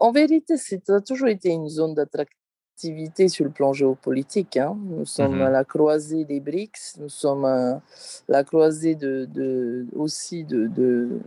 En 0.00 0.12
vérité, 0.12 0.56
ça 0.56 0.76
a 0.88 1.00
toujours 1.00 1.28
été 1.28 1.50
une 1.50 1.68
zone 1.68 1.94
d'attractivité 1.94 3.28
sur 3.28 3.44
le 3.44 3.50
plan 3.50 3.72
géopolitique. 3.72 4.56
Hein. 4.56 4.76
Nous 4.84 5.06
sommes 5.06 5.40
à 5.42 5.48
mmh 5.48 5.52
la 5.52 5.64
croisée 5.64 6.24
des 6.24 6.40
BRICS, 6.40 6.98
nous 6.98 7.08
sommes 7.08 7.44
à 7.44 7.80
la 8.28 8.44
croisée 8.44 8.94
de, 8.94 9.86
aussi 9.94 10.44
de, 10.44 11.20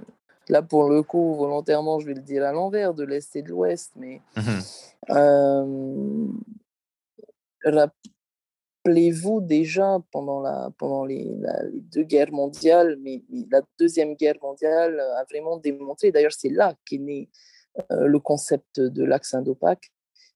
là 0.49 0.61
pour 0.61 0.89
le 0.89 1.03
coup, 1.03 1.35
volontairement, 1.35 1.99
je 1.99 2.07
vais 2.07 2.13
le 2.13 2.21
dire 2.21 2.43
à 2.43 2.51
l'envers, 2.51 2.93
de 2.93 3.03
l'Est 3.03 3.35
et 3.35 3.41
de 3.41 3.49
l'Ouest, 3.49 3.91
mais 3.95 4.21
mmh 4.35 4.41
euh, 5.11 6.27
rappelez-vous 7.63 9.41
déjà 9.41 9.99
pendant, 10.11 10.41
la, 10.41 10.71
pendant 10.79 11.05
les, 11.05 11.35
les, 11.71 11.81
deux 11.81 12.03
guerres 12.03 12.31
mondiales, 12.31 12.97
mais 13.01 13.23
la 13.51 13.61
Deuxième 13.77 14.15
Guerre 14.15 14.37
mondiale 14.41 14.99
a 14.99 15.23
vraiment 15.29 15.57
démontré, 15.57 16.11
d'ailleurs 16.11 16.33
c'est 16.33 16.49
là 16.49 16.73
qu'est 16.85 16.97
né 16.97 17.29
euh, 17.29 17.54
le 17.89 18.19
concept 18.19 18.79
de 18.79 19.03
l'axe 19.03 19.33
Indo-Pac, 19.33 19.91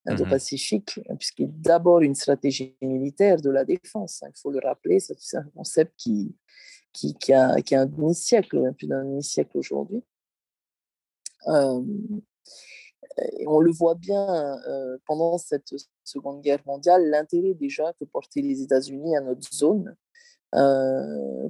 mmh 0.05 0.11
Indo-Pacifique, 0.11 0.99
puisqu'il 1.17 1.45
est 1.45 1.61
d'abord 1.61 2.01
une 2.01 2.15
stratégie 2.15 2.75
militaire 2.81 3.41
de 3.41 3.49
la 3.49 3.65
défense. 3.65 4.23
Hein, 4.23 4.29
il 4.35 4.39
faut 4.39 4.51
le 4.51 4.59
rappeler, 4.59 4.99
c'est 4.99 5.37
un 5.37 5.49
concept 5.55 5.93
qui, 5.97 6.35
qui, 6.93 7.15
qui, 7.15 7.33
a, 7.33 7.61
qui 7.61 7.75
a 7.75 7.81
un 7.81 7.85
demi-siècle, 7.85 8.73
plus 8.77 8.87
d'un 8.87 9.03
demi-siècle 9.03 9.57
aujourd'hui. 9.57 10.03
Euh, 11.47 11.81
on 13.47 13.59
le 13.59 13.71
voit 13.71 13.95
bien 13.95 14.57
euh, 14.67 14.97
pendant 15.05 15.37
cette 15.37 15.73
Seconde 16.03 16.41
Guerre 16.41 16.63
mondiale, 16.65 17.09
l'intérêt 17.09 17.53
déjà 17.53 17.93
que 17.93 18.05
portaient 18.05 18.41
les 18.41 18.61
États-Unis 18.61 19.15
à 19.17 19.21
notre 19.21 19.51
zone, 19.53 19.95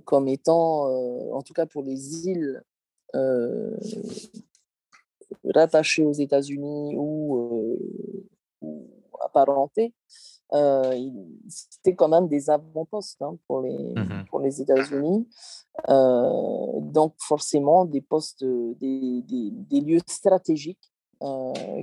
comme 0.06 0.28
étant, 0.28 0.86
en 1.32 1.42
tout 1.42 1.54
cas 1.54 1.66
pour 1.66 1.84
les 1.84 2.28
îles 2.28 2.62
rattachés 5.54 6.06
aux 6.06 6.14
États-Unis 6.14 6.96
ou, 6.98 7.38
euh, 7.38 7.78
ou 8.62 8.88
apparentés, 9.22 9.94
euh, 10.54 10.96
c'était 11.48 11.96
quand 11.96 12.08
même 12.08 12.28
des 12.28 12.50
avant-postes 12.50 13.22
hein, 13.22 13.38
pour 13.48 13.62
les, 13.62 13.94
mmh 13.96 14.26
pour 14.30 14.40
les 14.40 14.62
États-Unis. 14.62 15.28
Euh, 15.90 16.80
donc, 16.82 17.14
forcément, 17.20 17.86
des 17.86 18.02
postes, 18.02 18.44
des, 18.44 19.22
des, 19.28 19.52
des 19.52 19.82
lieux 19.82 20.02
stratégiques 20.08 20.92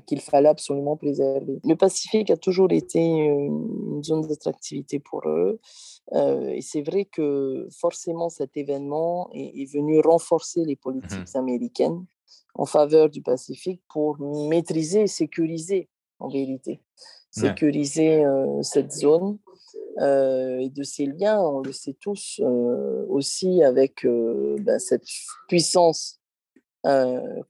qu'il 0.06 0.22
fallait 0.22 0.48
absolument 0.48 0.96
préserver. 0.96 1.60
Le 1.62 1.74
Pacifique 1.74 2.30
a 2.30 2.38
toujours 2.38 2.72
été 2.72 2.98
une, 2.98 4.02
zone 4.02 4.26
d'attractivité 4.26 4.98
pour 4.98 5.28
eux. 5.28 5.60
et 6.14 6.62
c'est 6.62 6.80
vrai 6.80 7.04
que 7.04 7.68
forcément, 7.70 8.30
cet 8.30 8.56
événement 8.56 9.28
est, 9.34 9.60
est 9.60 9.70
venu 9.70 10.00
renforcer 10.00 10.64
les 10.64 10.76
mmh 10.76 10.78
politiques 10.78 11.36
américaines 11.36 12.06
en 12.58 12.66
faveur 12.66 13.10
du 13.10 13.22
Pacifique 13.22 13.82
pour 13.88 14.18
maîtriser 14.48 15.02
et 15.02 15.06
sécuriser, 15.06 15.88
en 16.18 16.28
vérité, 16.28 16.80
sécuriser 17.30 18.24
euh, 18.24 18.62
cette 18.62 18.92
zone 18.92 19.38
euh, 20.00 20.58
et 20.58 20.70
de 20.70 20.82
ces 20.82 21.06
liens, 21.06 21.40
on 21.40 21.60
le 21.60 21.72
sait 21.72 21.96
tous, 22.00 22.40
euh, 22.42 23.04
aussi 23.08 23.62
avec 23.62 24.06
ben, 24.06 24.78
cette 24.78 25.06
puissance 25.48 26.20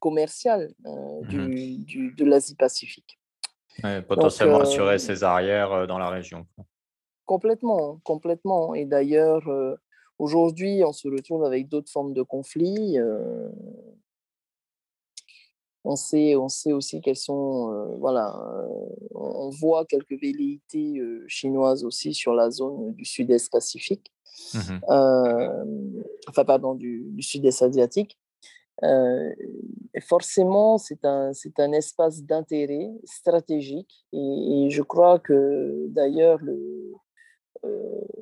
commerciale 0.01 0.73
mmh 0.81 1.49
du, 1.85 2.15
de 2.17 2.25
l'Asie-Pacifique. 2.25 3.19
potentiellement 4.09 4.61
assurer 4.61 4.99
ses 4.99 5.25
arrières 5.25 5.87
dans 5.87 5.99
la 5.99 6.09
région. 6.09 6.47
Complètement, 7.27 8.01
complètement. 8.03 8.75
Et 8.75 8.87
d'ailleurs, 8.87 9.43
aujourd'hui, 10.19 10.83
on 10.87 10.93
se 10.93 11.07
retrouve 11.09 11.45
avec 11.45 11.69
d'autres 11.69 11.91
formes 11.91 12.15
de 12.15 12.23
conflits. 12.23 12.97
On 15.89 15.95
sait, 15.95 16.35
on 16.35 16.49
sait 16.49 16.73
aussi 16.73 17.01
qu'elles 17.01 17.15
sont, 17.15 17.71
euh, 17.73 17.97
voilà, 18.01 18.35
euh, 18.37 18.67
on 19.15 19.51
voit 19.51 19.87
quelques 19.87 20.21
velléités 20.21 20.99
euh, 20.99 21.25
chinoises 21.29 21.85
aussi 21.85 22.13
sur 22.13 22.35
la 22.35 22.51
zone 22.51 22.93
du 22.95 23.05
sud-est 23.05 23.53
Pacifique, 23.53 24.13
mmh 24.53 24.81
enfin 26.29 26.45
pardon, 26.45 26.75
du, 26.75 27.15
sud-est 27.21 27.63
asiatique. 27.63 28.19
forcément, 30.03 30.77
c'est 30.77 31.05
un, 31.05 31.33
c'est 31.33 31.61
un 31.61 31.71
espace 31.71 32.25
d'intérêt 32.25 32.91
stratégique 33.05 34.07
et, 34.13 34.69
je 34.71 34.83
crois 34.83 35.21
que 35.21 35.87
d'ailleurs 35.89 36.41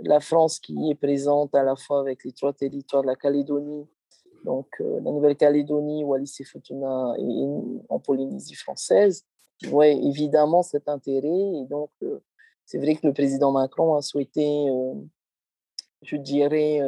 la 0.03 0.21
France 0.21 0.61
qui 0.61 0.91
est 0.91 0.95
présente 0.95 1.55
à 1.55 1.63
la 1.63 1.77
fois 1.77 2.01
avec 2.01 2.25
les 2.25 2.33
trois 2.33 2.53
territoires 2.53 3.03
de 3.03 3.09
la 3.09 3.17
Calédonie 3.17 3.87
donc 4.45 4.69
euh, 4.81 5.01
la 5.03 5.11
Nouvelle-Calédonie, 5.11 6.05
Wallis 6.05 6.37
et 6.39 6.45
Futuna 6.45 7.15
et 7.19 7.47
en 7.89 7.99
Polynésie 7.99 8.55
française, 8.55 9.25
ouais, 9.71 9.97
évidemment 9.97 10.63
cet 10.63 10.89
intérêt. 10.89 11.29
Et 11.29 11.65
donc, 11.69 11.91
euh, 12.03 12.21
c'est 12.67 12.79
vrai 12.79 12.95
que 12.95 13.07
le 13.07 13.13
président 13.13 13.51
Macron 13.53 13.95
a 13.97 14.03
souhaité, 14.03 14.69
euh, 14.69 14.95
je 16.03 16.17
dirais, 16.17 16.81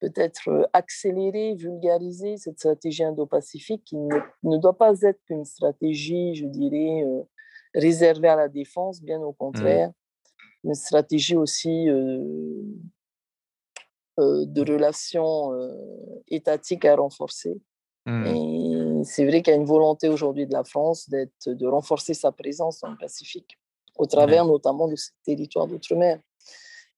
peut-être 0.00 0.68
accélérer, 0.72 1.54
vulgariser 1.54 2.36
cette 2.36 2.58
stratégie 2.58 3.02
indo-pacifique 3.02 3.82
qui 3.84 3.96
ne, 3.96 4.16
ne, 4.44 4.56
doit 4.56 4.78
pas 4.78 5.00
être 5.02 5.20
qu'une 5.24 5.44
stratégie, 5.44 6.36
je 6.36 6.46
dirais, 6.46 7.04
réservée 7.74 8.28
à 8.28 8.36
la 8.36 8.48
défense, 8.48 9.02
bien 9.02 9.20
au 9.20 9.32
mmh. 9.32 9.36
contraire, 9.36 9.92
une 10.62 10.74
stratégie 10.74 11.36
aussi 11.36 11.88
de 14.18 14.72
relations 14.72 15.52
euh, 15.52 16.22
étatiques 16.28 16.84
à 16.84 16.96
renforcer. 16.96 17.60
Mmh. 18.06 18.26
Et 18.26 19.04
c'est 19.04 19.26
vrai 19.26 19.42
qu'il 19.42 19.52
y 19.52 19.56
a 19.56 19.60
une 19.60 19.66
volonté 19.66 20.08
aujourd'hui 20.08 20.46
de 20.46 20.52
la 20.52 20.64
France 20.64 21.08
de 21.08 21.66
renforcer 21.66 22.14
sa 22.14 22.32
présence 22.32 22.80
dans 22.80 22.90
le 22.90 22.96
Pacifique, 22.96 23.58
au 23.96 24.06
travers 24.06 24.44
notamment 24.44 24.88
de 24.88 24.96
ce 24.96 25.10
territoire 25.24 25.66
d'outre-mer. 25.66 26.18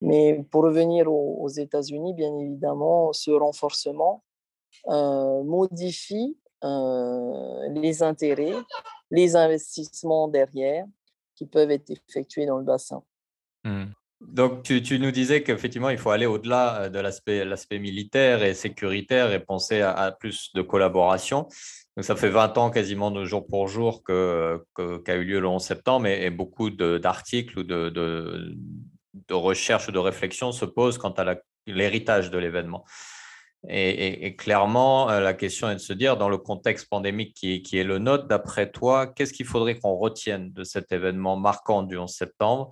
Mais 0.00 0.42
pour 0.50 0.62
revenir 0.62 1.12
aux, 1.12 1.48
États-Unis, 1.48 2.14
bien 2.14 2.34
évidemment, 2.38 3.12
ce 3.12 3.30
renforcement 3.30 4.24
euh, 4.88 5.42
modifie 5.42 6.38
les 6.62 8.02
intérêts, 8.02 8.54
les 9.10 9.34
investissements 9.34 10.28
derrière 10.28 10.86
qui 11.34 11.46
peuvent 11.46 11.70
être 11.70 11.90
effectués 11.90 12.46
dans 12.46 12.58
le 12.58 12.64
bassin. 12.64 13.02
Mmh. 13.64 13.86
Donc, 14.20 14.64
tu, 14.64 14.98
nous 14.98 15.10
disais 15.10 15.42
qu'effectivement, 15.42 15.88
il 15.88 15.96
faut 15.96 16.10
aller 16.10 16.26
au-delà 16.26 16.82
euh, 16.82 16.88
de 16.90 16.98
l'aspect 16.98 17.78
militaire 17.78 18.42
et 18.42 18.52
sécuritaire 18.52 19.32
et 19.32 19.40
penser 19.40 19.80
à, 19.80 20.12
plus 20.12 20.52
de 20.54 20.60
collaboration. 20.60 21.48
Donc, 21.96 22.04
ça 22.04 22.16
fait 22.16 22.28
20 22.28 22.58
ans 22.58 22.70
quasiment 22.70 23.10
de 23.10 23.24
jour 23.24 23.46
pour 23.46 23.68
jour 23.68 24.04
qu'a 24.04 25.14
eu 25.14 25.24
lieu 25.24 25.40
le 25.40 25.48
11 25.48 25.62
septembre 25.62 26.06
et, 26.06 26.28
beaucoup 26.30 26.70
d'articles 26.70 27.60
ou 27.60 27.62
de, 27.62 28.54
recherches 29.30 29.88
ou 29.88 29.92
de 29.92 29.98
réflexions 29.98 30.52
se 30.52 30.66
posent 30.66 30.98
quant 30.98 31.12
à 31.12 31.36
l'héritage 31.66 32.30
de 32.30 32.36
l'événement. 32.36 32.84
Et, 33.68 34.36
clairement, 34.36 35.10
euh, 35.10 35.20
la 35.20 35.32
question 35.32 35.70
est 35.70 35.74
de 35.74 35.80
se 35.80 35.94
dire, 35.94 36.18
dans 36.18 36.28
le 36.28 36.38
contexte 36.38 36.88
pandémique 36.90 37.34
qui 37.34 37.78
est 37.78 37.84
le 37.84 37.98
nôtre, 37.98 38.26
d'après 38.26 38.70
toi, 38.70 39.06
qu'est-ce 39.06 39.32
qu'il 39.32 39.46
faudrait 39.46 39.78
qu'on 39.78 39.96
retienne 39.96 40.52
de 40.52 40.62
cet 40.62 40.92
événement 40.92 41.36
marquant 41.36 41.82
du 41.82 41.96
11 41.96 42.10
septembre 42.10 42.70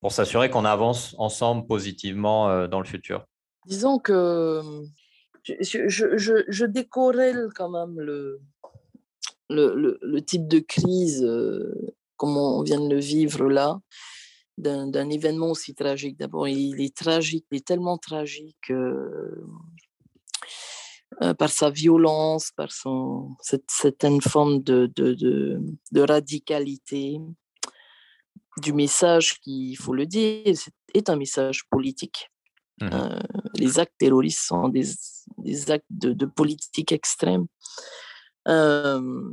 pour 0.00 0.12
s'assurer 0.12 0.50
qu'on 0.50 0.64
avance 0.64 1.14
ensemble 1.18 1.66
positivement 1.66 2.48
euh, 2.48 2.66
dans 2.66 2.80
le 2.80 2.86
futur 2.86 3.26
Disons 3.66 3.98
que 3.98 4.62
je, 5.44 5.88
je, 5.88 7.48
quand 7.54 7.70
même 7.70 8.00
le, 8.00 8.40
le, 9.48 10.20
type 10.20 10.48
de 10.48 10.58
crise, 10.58 11.22
euh, 11.22 11.94
comme 12.16 12.36
on 12.36 12.62
vient 12.62 12.80
de 12.80 12.94
le 12.94 13.00
vivre 13.00 13.48
là, 13.48 13.80
d'un 14.56 15.10
événement 15.10 15.50
aussi 15.50 15.74
tragique. 15.74 16.18
D'abord, 16.18 16.48
il 16.48 16.80
est 16.80 16.96
tragique, 16.96 17.46
il 17.50 17.58
est 17.58 17.66
tellement 17.66 17.98
tragique 17.98 18.70
euh, 18.70 19.44
par 21.38 21.50
sa 21.50 21.70
violence, 21.70 22.50
par 22.56 22.70
son, 22.72 23.36
cette 23.42 23.70
certaine 23.70 24.20
forme 24.20 24.62
de, 24.62 24.90
de 24.96 26.00
radicalité, 26.00 27.18
du 28.60 28.72
message 28.72 29.40
qui, 29.40 29.72
il 29.72 29.76
faut 29.76 29.94
le 29.94 30.06
dire, 30.06 30.54
est 30.94 31.08
un 31.08 31.16
message 31.16 31.64
politique. 31.70 32.30
Mmh 32.80 33.18
les 33.56 33.78
actes 33.78 33.98
terroristes 33.98 34.40
sont 34.40 34.68
des, 34.68 34.86
des 35.38 35.70
actes 35.70 35.84
de, 35.90 36.14
de, 36.14 36.24
politique 36.24 36.92
extrême. 36.92 37.46
Euh, 38.48 39.30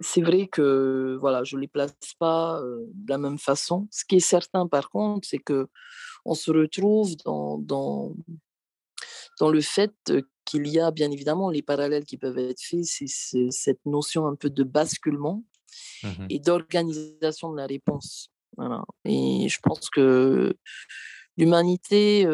c'est 0.00 0.22
vrai 0.22 0.48
que 0.48 1.16
voilà, 1.20 1.44
je 1.44 1.56
ne 1.56 1.60
les 1.60 1.68
place 1.68 1.94
pas 2.18 2.60
de 2.60 3.08
la 3.08 3.18
même 3.18 3.38
façon. 3.38 3.86
Ce 3.90 4.04
qui 4.04 4.16
est 4.16 4.20
certain, 4.20 4.66
par 4.66 4.90
contre, 4.90 5.28
c'est 5.28 5.38
que 5.38 5.68
on 6.24 6.34
se 6.34 6.50
retrouve 6.50 7.14
dans, 7.24 7.58
dans, 7.58 8.14
dans 9.38 9.50
le 9.50 9.60
fait 9.60 9.94
qu'il 10.44 10.68
y 10.68 10.78
a 10.78 10.90
bien 10.90 11.10
évidemment 11.10 11.50
les 11.50 11.62
parallèles 11.62 12.04
qui 12.04 12.18
peuvent 12.18 12.38
être 12.38 12.60
faits, 12.60 12.84
c'est 12.84 13.50
cette 13.50 13.84
notion 13.84 14.26
un 14.26 14.34
peu 14.34 14.50
de 14.50 14.62
basculement 14.62 15.44
mmh 16.04 16.26
et 16.30 16.38
d'organisation 16.38 17.52
de 17.52 17.56
la 17.56 17.66
réponse. 17.66 18.30
Et 19.04 19.48
je 19.48 19.58
pense 19.60 19.90
que 19.90 20.56
l'humanité 21.36 22.24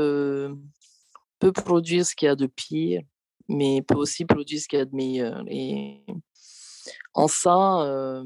peut 1.38 1.52
produire 1.52 2.04
ce 2.04 2.14
qu'il 2.14 2.26
y 2.26 2.28
a 2.28 2.36
de 2.36 2.46
pire, 2.46 3.02
mais 3.48 3.82
peut 3.82 3.96
aussi 3.96 4.24
produire 4.24 4.60
ce 4.60 4.68
qu'il 4.68 4.78
y 4.78 4.82
a 4.82 4.84
de 4.84 4.94
meilleur. 4.94 5.42
Et 5.48 6.04
en 7.14 7.26
ça, 7.26 8.22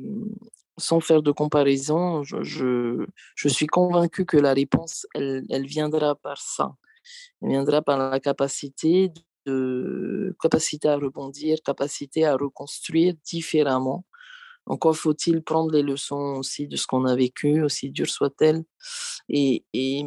sans 0.76 1.00
faire 1.00 1.22
de 1.22 1.30
comparaison, 1.30 2.22
je, 2.22 3.06
suis 3.36 3.66
convaincue 3.66 4.26
que 4.26 4.36
la 4.36 4.52
réponse, 4.52 5.06
elle, 5.14 5.44
elle, 5.50 5.66
viendra 5.66 6.14
par 6.14 6.40
ça. 6.40 6.74
Elle 7.42 7.50
viendra 7.50 7.82
par 7.82 7.98
la 7.98 8.20
capacité, 8.20 9.12
de, 9.46 10.36
capacité 10.40 10.88
à 10.88 10.96
rebondir, 10.96 11.58
capacité 11.64 12.24
à 12.24 12.36
reconstruire 12.36 13.14
différemment. 13.24 14.04
Encore 14.66 14.96
faut-il 14.96 15.42
prendre 15.42 15.72
les 15.72 15.82
leçons 15.82 16.36
aussi 16.38 16.66
de 16.66 16.76
ce 16.76 16.86
qu'on 16.86 17.04
a 17.04 17.14
vécu, 17.14 17.62
aussi 17.62 17.90
dur 17.90 18.08
soit-elle, 18.08 18.64
et, 19.28 19.64
et, 19.72 20.04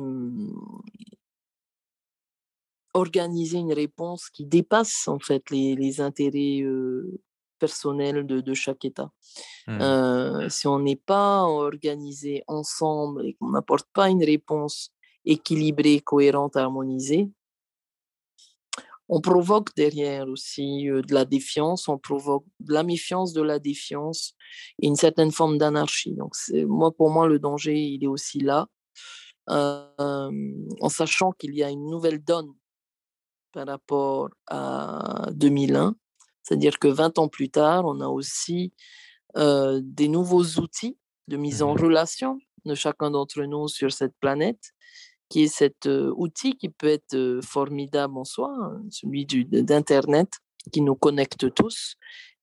organiser 2.94 3.60
une 3.60 3.74
réponse 3.74 4.30
qui 4.30 4.46
dépasse 4.46 5.08
en 5.08 5.20
fait 5.20 5.50
les, 5.52 5.76
les 5.76 6.02
intérêts 6.02 6.64
personnel 7.58 8.26
de, 8.26 8.42
de 8.42 8.54
chaque 8.54 8.86
État. 8.86 9.12
Mmh. 9.68 9.82
Euh, 9.82 10.50
si 10.50 10.68
on 10.68 10.80
n'est 10.80 10.96
pas 10.96 11.44
organisé 11.44 12.44
ensemble 12.48 13.26
et 13.26 13.34
qu'on 13.34 13.50
n'apporte 13.50 13.88
pas 13.94 14.10
une 14.10 14.24
réponse 14.24 14.94
équilibrée, 15.26 16.00
cohérente, 16.00 16.56
harmonisée, 16.56 17.30
on 19.10 19.22
provoque 19.22 19.76
derrière 19.76 20.28
aussi 20.28 20.86
de 20.86 21.14
la 21.14 21.26
défiance, 21.26 21.88
on 21.88 21.98
provoque 21.98 22.46
de 22.60 22.74
la 22.74 22.84
méfiance, 22.84 23.34
de 23.34 23.42
la 23.42 23.60
défiance 23.60 24.34
et 24.82 24.88
une 24.88 24.96
certaine 24.96 25.32
forme 25.32 25.58
d'anarchie. 25.58 26.14
Donc, 26.14 26.34
moi, 26.68 26.92
pour 26.92 27.10
moi, 27.10 27.28
le 27.28 27.40
danger, 27.40 27.78
il 27.78 28.04
est 28.04 28.08
aussi 28.08 28.40
là, 28.40 28.68
euh, 29.50 30.32
en 30.82 30.90
sachant 30.90 31.32
qu'il 31.32 31.56
y 31.56 31.64
a 31.64 31.70
une 31.70 31.90
nouvelle 31.90 32.24
donne 32.24 32.54
par 33.54 33.68
rapport 33.68 34.30
à 34.48 35.30
2001 35.34 35.96
c'est-à-dire 36.48 36.80
que 36.80 36.88
20 36.88 37.20
ans 37.20 37.28
plus 37.28 37.50
tard, 37.50 37.84
on 37.86 38.00
a 38.00 38.08
aussi 38.08 38.72
euh, 39.36 39.82
des 39.84 40.08
nouveaux 40.08 40.46
outils 40.62 40.98
de 41.28 41.36
mise 41.36 41.62
en 41.62 41.76
mmh 41.76 41.82
relation 41.82 42.40
de 42.64 42.74
chacun 42.74 43.12
d'entre 43.12 43.44
nous 43.44 43.68
sur 43.68 43.92
cette 43.92 44.14
planète, 44.22 44.72
qui 45.30 45.44
est 45.44 45.48
cet 45.48 45.88
outil 45.88 46.58
qui 46.58 46.70
peut 46.70 46.88
être 46.88 47.40
formidable 47.44 48.18
en 48.18 48.24
soi, 48.24 48.54
hein, 48.60 48.82
celui 48.90 49.26
d'Internet, 49.26 50.40
qui 50.72 50.82
nous 50.82 50.96
connecte 50.96 51.54
tous, 51.54 51.96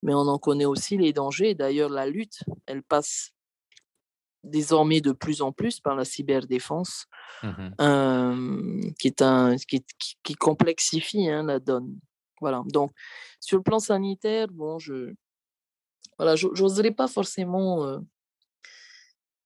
mais 0.03 0.13
on 0.13 0.27
en 0.27 0.37
connaît 0.37 0.65
aussi 0.65 0.97
les 0.97 1.13
dangers. 1.13 1.55
D'ailleurs, 1.55 1.89
la 1.89 2.07
lutte, 2.07 2.43
elle 2.65 2.83
passe 2.83 3.31
désormais 4.43 5.01
de 5.01 5.11
plus 5.11 5.41
en 5.41 5.51
plus 5.51 5.79
par 5.79 5.95
la 5.95 6.05
cyberdéfense, 6.05 7.07
mmh 7.43 8.91
qui, 8.99 9.07
est 9.07 9.21
un, 9.21 9.55
qui, 9.57 9.83
qui 10.23 10.33
complexifie 10.35 11.27
hein, 11.29 11.43
la 11.43 11.59
donne. 11.59 11.99
Voilà. 12.41 12.63
Donc, 12.67 12.91
sur 13.39 13.57
le 13.57 13.63
plan 13.63 13.79
sanitaire, 13.79 14.47
bon, 14.51 14.77
je 14.77 15.13
voilà, 16.17 16.35
j'oserais 16.35 16.91
pas 16.91 17.07
forcément 17.07 17.99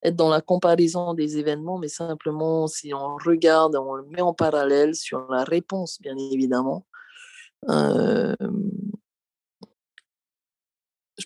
être 0.04 0.16
dans 0.16 0.30
la 0.30 0.42
comparaison 0.42 1.14
des 1.14 1.38
événements, 1.38 1.78
mais 1.78 1.90
simplement 1.90 2.68
si 2.68 2.94
on 2.94 3.18
regarde, 3.18 3.76
on 3.76 3.94
le 3.94 4.06
met 4.06 4.22
en 4.22 4.34
parallèle 4.34 4.96
sur 4.96 5.30
la 5.30 5.44
réponse, 5.44 6.00
bien 6.02 6.16
évidemment. 6.18 6.86
je 7.68 8.36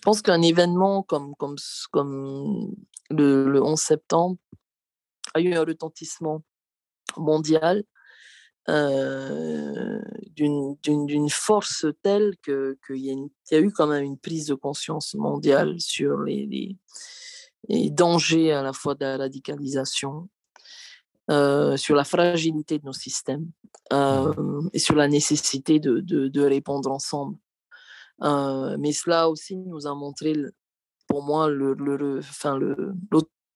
pense 0.02 0.22
qu'un 0.22 0.42
événement 0.42 1.02
comme, 1.02 1.34
comme, 1.36 1.56
comme 1.92 2.74
le, 3.10 3.48
le 3.48 3.62
11 3.62 3.80
septembre 3.80 4.36
a 5.34 5.40
eu 5.40 5.54
un 5.54 5.64
retentissement 5.64 6.42
mondial 7.16 7.84
euh, 8.70 10.00
d'une 10.34 11.28
force 11.28 11.84
telle 12.02 12.34
qu'il 12.42 12.76
y, 12.96 13.10
y, 13.50 13.54
a 13.54 13.60
eu 13.60 13.70
quand 13.70 13.86
même 13.86 14.04
une 14.04 14.18
prise 14.18 14.46
de 14.46 14.54
conscience 14.54 15.14
mondiale 15.14 15.78
sur 15.80 16.22
les, 16.22 16.76
dangers 17.68 18.52
à 18.52 18.62
la 18.62 18.72
fois 18.72 18.94
de 18.94 19.04
la 19.04 19.16
radicalisation, 19.16 20.28
euh, 21.30 21.78
sur 21.78 21.96
la 21.96 22.04
fragilité 22.04 22.78
de 22.78 22.84
nos 22.84 22.92
systèmes 22.92 23.50
mmh. 23.90 23.94
euh, 23.94 24.68
et 24.74 24.78
sur 24.78 24.94
la 24.94 25.08
nécessité 25.08 25.80
de, 25.80 26.00
de, 26.00 26.28
de 26.28 26.42
répondre 26.42 26.90
ensemble. 26.90 27.38
Euh, 28.22 28.76
mais 28.78 28.92
cela 28.92 29.30
aussi 29.30 29.56
nous 29.56 29.86
a 29.86 29.94
montré, 29.94 30.34
pour 31.08 31.24
moi, 31.24 31.48
le, 31.48 31.72
le, 31.72 32.18
enfin, 32.18 32.58
le, 32.58 32.92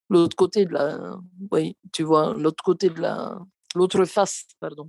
l'autre 0.08 0.34
côté 0.34 0.64
de 0.64 0.72
la, 0.72 1.18
oui, 1.50 1.76
tu 1.92 2.04
vois, 2.04 2.32
l'autre 2.32 2.64
côté 2.64 2.88
de 2.88 3.02
la, 3.02 3.38
l'autre 3.74 4.02
face, 4.06 4.46
pardon. 4.60 4.88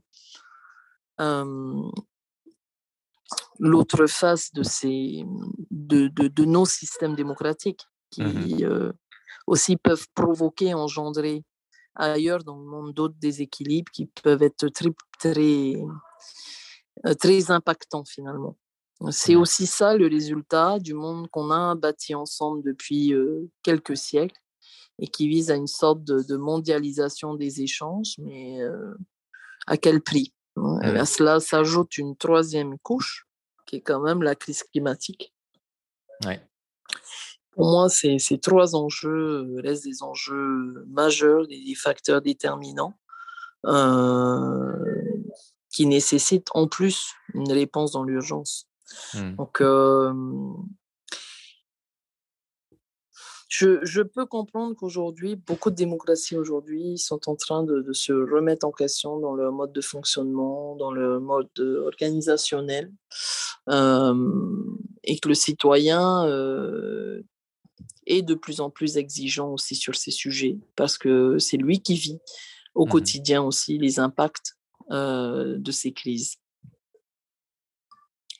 l'autre 3.60 4.08
face 4.08 4.54
de, 4.54 4.64
ces, 4.64 5.26
de, 5.70 6.08
de, 6.08 6.46
nos 6.46 6.66
systèmes 6.66 7.16
démocratiques 7.16 7.86
qui 8.10 8.24
mmh 8.24 8.94
aussi 9.50 9.78
peuvent 9.78 10.08
provoquer, 10.14 10.74
engendrer 10.74 11.44
ailleurs 11.96 12.44
dans 12.44 12.58
le 12.58 12.66
monde 12.66 12.94
d'autres 12.94 13.18
déséquilibres 13.20 13.92
qui 13.92 14.06
peuvent 14.06 14.44
être 14.44 14.68
très, 14.70 14.92
très, 15.20 15.74
très 17.20 17.52
impactants 17.52 18.06
finalement. 18.06 18.56
C'est 19.12 19.36
aussi 19.36 19.66
ça 19.66 19.96
le 19.96 20.08
résultat 20.08 20.78
du 20.80 20.94
monde 20.94 21.30
qu'on 21.30 21.52
a 21.52 21.74
bâti 21.76 22.14
ensemble 22.14 22.64
depuis 22.64 23.14
quelques 23.64 23.98
siècles 23.98 24.40
et 25.00 25.08
qui 25.08 25.28
vise 25.28 25.50
à 25.50 25.56
une 25.56 25.68
sorte 25.68 26.04
de, 26.04 26.36
mondialisation 26.36 27.34
des 27.34 27.62
échanges, 27.62 28.16
mais 28.20 28.62
euh, 28.62 28.94
à 29.66 29.78
quel 29.78 30.02
prix? 30.02 30.34
Hein? 30.58 30.80
À 30.82 31.06
cela 31.06 31.40
s'ajoute 31.40 31.98
une 31.98 32.16
troisième 32.18 32.78
couche, 32.80 33.26
qui 33.66 33.78
est 33.78 33.82
quand 33.82 34.02
même 34.02 34.22
la 34.22 34.36
crise 34.36 34.64
climatique. 34.64 35.34
Pour 37.60 37.72
moi, 37.72 37.90
ces, 37.90 38.20
ces, 38.20 38.38
trois 38.38 38.74
enjeux 38.74 39.60
restent 39.62 39.84
des 39.84 40.02
enjeux 40.02 40.86
majeurs, 40.88 41.46
des 41.46 41.76
facteurs 41.76 42.22
déterminants, 42.22 42.94
euh, 43.66 44.72
qui 45.70 45.86
nécessitent 45.86 46.48
en 46.54 46.70
plus 46.70 47.12
une 47.34 47.52
réponse 47.52 47.92
dans 47.92 48.04
l'urgence. 48.04 48.66
Mmh. 49.14 49.36
Donc, 49.36 49.60
euh, 49.60 50.14
je, 53.50 54.04
peux 54.04 54.26
comprendre 54.26 54.74
qu'aujourd'hui, 54.78 55.36
beaucoup 55.36 55.70
de 55.70 55.76
démocraties 55.76 56.38
aujourd'hui 56.38 56.98
sont 56.98 57.28
en 57.28 57.36
train 57.36 57.64
de, 57.64 57.92
se 57.92 58.14
remettre 58.14 58.66
en 58.66 58.72
question 58.72 59.20
dans 59.20 59.36
leur 59.36 59.52
mode 59.52 59.74
de 59.74 59.82
fonctionnement, 59.82 60.78
dans 60.78 60.94
leur 60.94 61.20
mode 61.20 61.50
organisationnel, 61.60 62.90
euh, 63.68 64.16
et 65.04 65.20
que 65.20 65.28
le 65.28 65.34
citoyen 65.34 66.26
euh, 66.26 67.22
est 68.10 68.22
de 68.22 68.34
plus 68.34 68.60
en 68.60 68.70
plus 68.70 68.98
exigeant 68.98 69.54
aussi 69.54 69.76
sur 69.76 69.96
ces 69.96 70.12
sujets, 70.12 70.58
parce 70.76 70.98
que 70.98 71.38
c'est 71.40 71.58
lui 71.58 71.80
qui 71.82 71.96
vit 71.96 72.20
au 72.76 72.86
mmh 72.86 72.90
quotidien 72.90 73.42
aussi 73.42 73.78
les 73.78 74.00
impacts 74.00 74.58
euh, 74.92 75.58
de 75.58 75.72
ces 75.72 75.94
crises. 75.94 76.36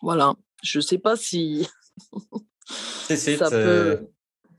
Voilà, 0.02 0.34
je 0.64 0.80
ne 0.80 0.82
sais 0.82 0.98
pas 0.98 1.16
si... 1.16 1.68
ça 3.08 3.50
peut... 3.50 4.10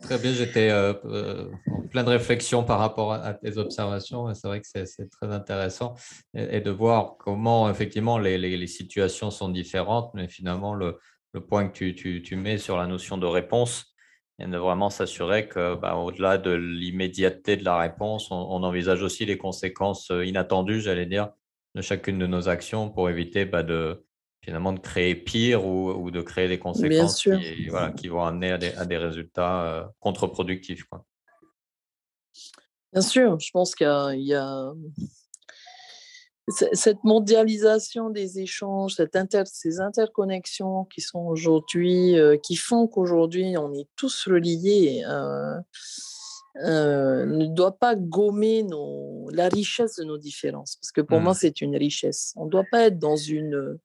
Très 0.03 0.18
bien, 0.18 0.33
j'étais 0.33 0.70
euh, 0.70 0.94
euh, 1.05 1.51
en 1.70 1.87
pleine 1.88 2.09
réflexion 2.09 2.64
par 2.64 2.79
rapport 2.79 3.12
à, 3.12 3.35
tes 3.35 3.59
observations. 3.59 4.33
C'est 4.33 4.49
vrai 4.49 4.61
que 4.62 4.66
c'est 4.66 5.11
très 5.11 5.31
intéressant 5.31 5.94
et, 6.33 6.61
de 6.61 6.70
voir 6.70 7.16
comment 7.18 7.68
effectivement 7.68 8.18
les, 8.18 8.38
les, 8.38 8.66
situations 8.66 9.31
sont 9.31 9.51
différentes, 9.51 10.11
mais 10.14 10.27
finalement 10.27 10.75
le, 10.75 10.99
le 11.35 11.44
point 11.44 11.68
que 11.68 11.73
tu, 11.73 11.94
tu, 11.94 12.23
tu, 12.23 12.37
mets 12.37 12.57
sur 12.57 12.79
la 12.79 12.87
notion 12.87 13.18
de 13.18 13.27
réponse 13.27 13.89
et 14.40 14.46
de 14.46 14.57
vraiment 14.57 14.90
s'assurer 14.90 15.48
que 15.48 15.74
bah, 15.74 15.96
au-delà 15.96 16.38
de 16.38 16.50
l'immédiateté 16.50 17.57
de 17.57 17.64
la 17.64 17.79
réponse, 17.79 18.31
on, 18.31 18.37
on, 18.37 18.62
envisage 18.62 19.03
aussi 19.03 19.26
les 19.26 19.37
conséquences 19.37 20.11
euh, 20.11 20.24
inattendues, 20.24 20.81
j'allais 20.81 21.07
dire, 21.07 21.31
de 21.74 21.83
chacune 21.83 22.18
de 22.18 22.26
nos 22.26 22.48
actions 22.48 22.88
pour 22.88 23.11
éviter 23.11 23.44
bah, 23.44 23.62
de, 23.62 24.05
finalement 24.42 24.72
de 24.72 24.81
créer 24.81 25.14
pire 25.14 25.66
ou, 25.66 25.90
ou 25.90 26.11
de 26.11 26.22
créer 26.22 26.48
des 26.48 26.59
conséquences 26.59 27.22
qui, 27.22 27.68
voilà, 27.68 27.90
qui, 27.90 28.09
vont 28.09 28.24
amener 28.24 28.53
à 28.53 28.59
des, 28.59 28.72
à 28.74 28.87
des 28.87 28.96
résultats 28.96 29.64
euh, 29.64 29.85
contre-productifs. 30.00 30.85
Quoi. 30.85 31.05
Bien 32.92 33.03
sûr, 33.03 33.38
je 33.38 33.50
pense 33.53 33.74
qu'il 33.74 33.87
y, 33.87 34.29
y, 34.29 34.35
a 34.35 34.72
cette 36.48 37.05
mondialisation 37.05 38.11
des 38.11 38.40
échanges, 38.40 38.94
cette 38.96 39.14
inter, 39.14 39.44
ces 39.46 39.81
interconnexions 39.81 40.85
qui 40.87 41.00
sont 41.00 41.20
aujourd'hui, 41.20 42.16
qui 42.42 42.57
font 42.57 42.88
qu'aujourd'hui 42.88 43.57
on 43.57 43.72
est 43.74 43.88
tous 43.96 44.26
reliés, 44.26 45.03
ne 46.57 47.46
doit 47.46 47.79
pas 47.79 47.94
gommer 47.94 48.62
nos, 48.62 49.29
la 49.33 49.48
richesse 49.48 49.96
de 49.96 50.05
nos 50.05 50.18
différences. 50.18 50.76
Parce 50.76 50.92
que 50.92 51.00
pour 51.00 51.20
moi, 51.20 51.33
mmh. 51.33 51.38
c'est 51.40 51.61
une 51.61 51.76
richesse. 51.76 52.33
On 52.37 52.46
ne 52.46 52.50
doit 52.50 52.64
pas 52.70 52.87
être 52.87 52.98
dans 52.98 53.16
une, 53.16 53.79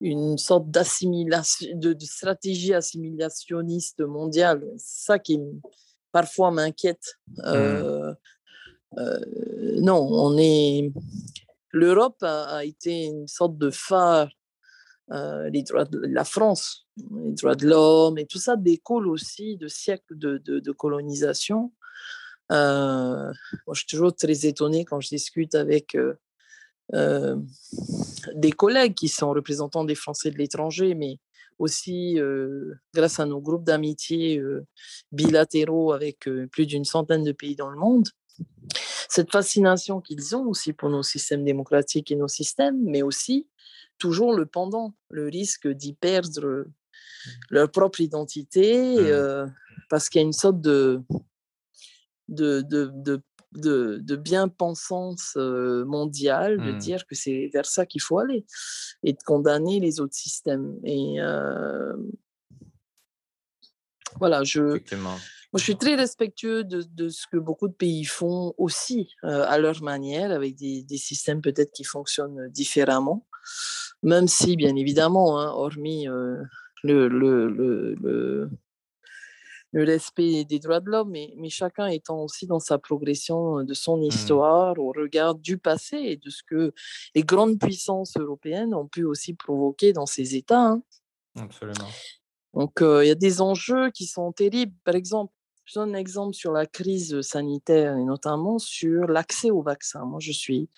une 0.00 0.38
sorte 0.38 0.70
d'assimilation, 0.70 1.68
de, 1.74 1.96
stratégie 2.00 2.74
assimilationniste 2.74 4.00
mondiale. 4.00 4.64
C'est 4.76 5.06
ça 5.06 5.18
qui 5.18 5.40
parfois 6.12 6.50
m'inquiète. 6.50 7.18
Mmh. 7.28 7.42
Euh, 7.44 8.14
euh, 8.98 9.20
non, 9.80 10.00
on 10.10 10.36
est. 10.38 10.92
L'Europe 11.72 12.22
a, 12.22 12.64
été 12.64 13.04
une 13.04 13.28
sorte 13.28 13.56
de 13.58 13.70
phare. 13.70 14.28
Euh, 15.12 15.50
droits 15.50 15.86
de 15.86 15.98
la 16.06 16.22
France, 16.22 16.86
les 16.96 17.32
droits 17.32 17.56
de 17.56 17.66
l'homme 17.66 18.16
et 18.16 18.26
tout 18.26 18.38
ça 18.38 18.54
découle 18.54 19.08
aussi 19.08 19.56
de 19.56 19.66
siècles 19.66 20.16
de, 20.16 20.70
colonisation. 20.70 21.72
moi, 22.48 23.32
je 23.72 23.80
suis 23.80 23.88
toujours 23.88 24.14
très 24.14 24.46
étonnée 24.46 24.84
quand 24.84 25.00
je 25.00 25.08
discute 25.08 25.56
avec 25.56 25.96
euh, 26.94 27.36
des 28.34 28.52
collègues 28.52 28.94
qui 28.94 29.08
sont 29.08 29.30
représentants 29.30 29.84
des 29.84 29.94
Français 29.94 30.30
de 30.30 30.38
l'étranger, 30.38 30.94
mais 30.94 31.18
aussi 31.58 32.18
euh, 32.18 32.74
grâce 32.94 33.20
à 33.20 33.26
nos 33.26 33.40
groupes 33.40 33.64
d'amitié 33.64 34.38
euh, 34.38 34.66
bilatéraux 35.12 35.92
avec 35.92 36.28
plus 36.50 36.66
d'une 36.66 36.84
centaine 36.84 37.22
de 37.22 37.32
pays 37.32 37.54
dans 37.54 37.70
le 37.70 37.78
monde. 37.78 38.08
Cette 39.10 39.32
fascination 39.32 40.00
qu'ils 40.00 40.36
ont 40.36 40.46
aussi 40.46 40.72
pour 40.72 40.88
nos 40.88 41.02
systèmes 41.02 41.44
démocratiques 41.44 42.12
et 42.12 42.16
nos 42.16 42.28
systèmes, 42.28 42.80
mais 42.84 43.02
aussi 43.02 43.48
toujours 43.98 44.32
le 44.34 44.46
pendant, 44.46 44.94
le 45.10 45.26
risque 45.26 45.66
d'y 45.66 45.94
perdre 45.94 46.46
mmh. 46.46 46.64
leur 47.50 47.72
propre 47.72 48.00
identité, 48.00 48.96
mmh. 48.96 49.52
parce 49.88 50.08
qu'il 50.08 50.20
y 50.20 50.24
a 50.24 50.26
une 50.26 50.32
sorte 50.32 50.60
de, 50.60 51.02
de, 52.28 52.62
de, 52.62 52.90
de 52.94 53.20
de, 53.52 54.14
bien-pensance 54.14 55.34
mondiale, 55.34 56.58
de 56.58 56.70
mmh. 56.70 56.78
dire 56.78 57.04
que 57.04 57.16
c'est 57.16 57.50
vers 57.52 57.66
ça 57.66 57.84
qu'il 57.84 58.00
faut 58.00 58.20
aller 58.20 58.46
et 59.02 59.12
de 59.12 59.22
condamner 59.24 59.80
les 59.80 59.98
autres 59.98 60.14
systèmes. 60.14 60.78
Et 60.84 61.16
voilà, 64.20 64.44
je, 64.44 64.78
moi, 65.52 65.58
je 65.58 65.64
suis 65.64 65.76
très 65.76 65.96
respectueux 65.96 66.62
de, 66.64 67.08
ce 67.08 67.26
que 67.26 67.36
beaucoup 67.36 67.68
de 67.68 67.72
pays 67.72 68.04
font 68.04 68.54
aussi 68.56 69.14
à 69.22 69.58
leur 69.58 69.82
manière, 69.82 70.30
avec 70.30 70.56
des, 70.56 70.84
systèmes 70.96 71.42
peut-être 71.42 71.72
qui 71.72 71.84
fonctionnent 71.84 72.48
différemment, 72.48 73.26
même 74.02 74.28
si, 74.28 74.56
bien 74.56 74.76
évidemment, 74.76 75.40
hein, 75.40 75.50
hormis 75.50 76.06
le, 76.84 77.08
le 77.08 78.50
le 79.72 79.84
respect 79.84 80.44
des 80.44 80.58
droits 80.58 80.80
de 80.80 80.90
l'homme, 80.90 81.10
mais, 81.10 81.32
mais, 81.36 81.48
chacun 81.48 81.86
étant 81.86 82.22
aussi 82.24 82.46
dans 82.46 82.58
sa 82.58 82.78
progression 82.78 83.62
de 83.62 83.74
son 83.74 83.98
mmh. 83.98 84.02
histoire 84.02 84.78
au 84.78 84.92
regard 84.92 85.36
du 85.36 85.58
passé 85.58 85.96
et 85.96 86.16
de 86.16 86.30
ce 86.30 86.42
que 86.42 86.72
les 87.14 87.22
grandes 87.22 87.58
puissances 87.58 88.16
européennes 88.16 88.74
ont 88.74 88.88
pu 88.88 89.04
aussi 89.04 89.34
provoquer 89.34 89.92
dans 89.92 90.06
ces 90.06 90.34
États. 90.34 90.60
Hein. 90.60 90.82
Absolument. 91.36 91.88
Donc, 92.54 92.78
il 92.80 93.06
y 93.06 93.10
a 93.10 93.14
des 93.14 93.40
enjeux 93.40 93.90
qui 93.90 94.06
sont 94.06 94.32
terribles. 94.32 94.74
Par 94.82 94.96
exemple, 94.96 95.32
je 95.70 95.78
donne 95.78 95.94
un 95.94 95.98
exemple 95.98 96.34
sur 96.34 96.52
la 96.52 96.66
crise 96.66 97.20
sanitaire 97.20 97.96
et 97.96 98.02
notamment 98.02 98.58
sur 98.58 99.06
l'accès 99.06 99.50
aux 99.50 99.62
vaccins. 99.62 100.04
Moi, 100.04 100.18
je 100.20 100.32
suis 100.32 100.68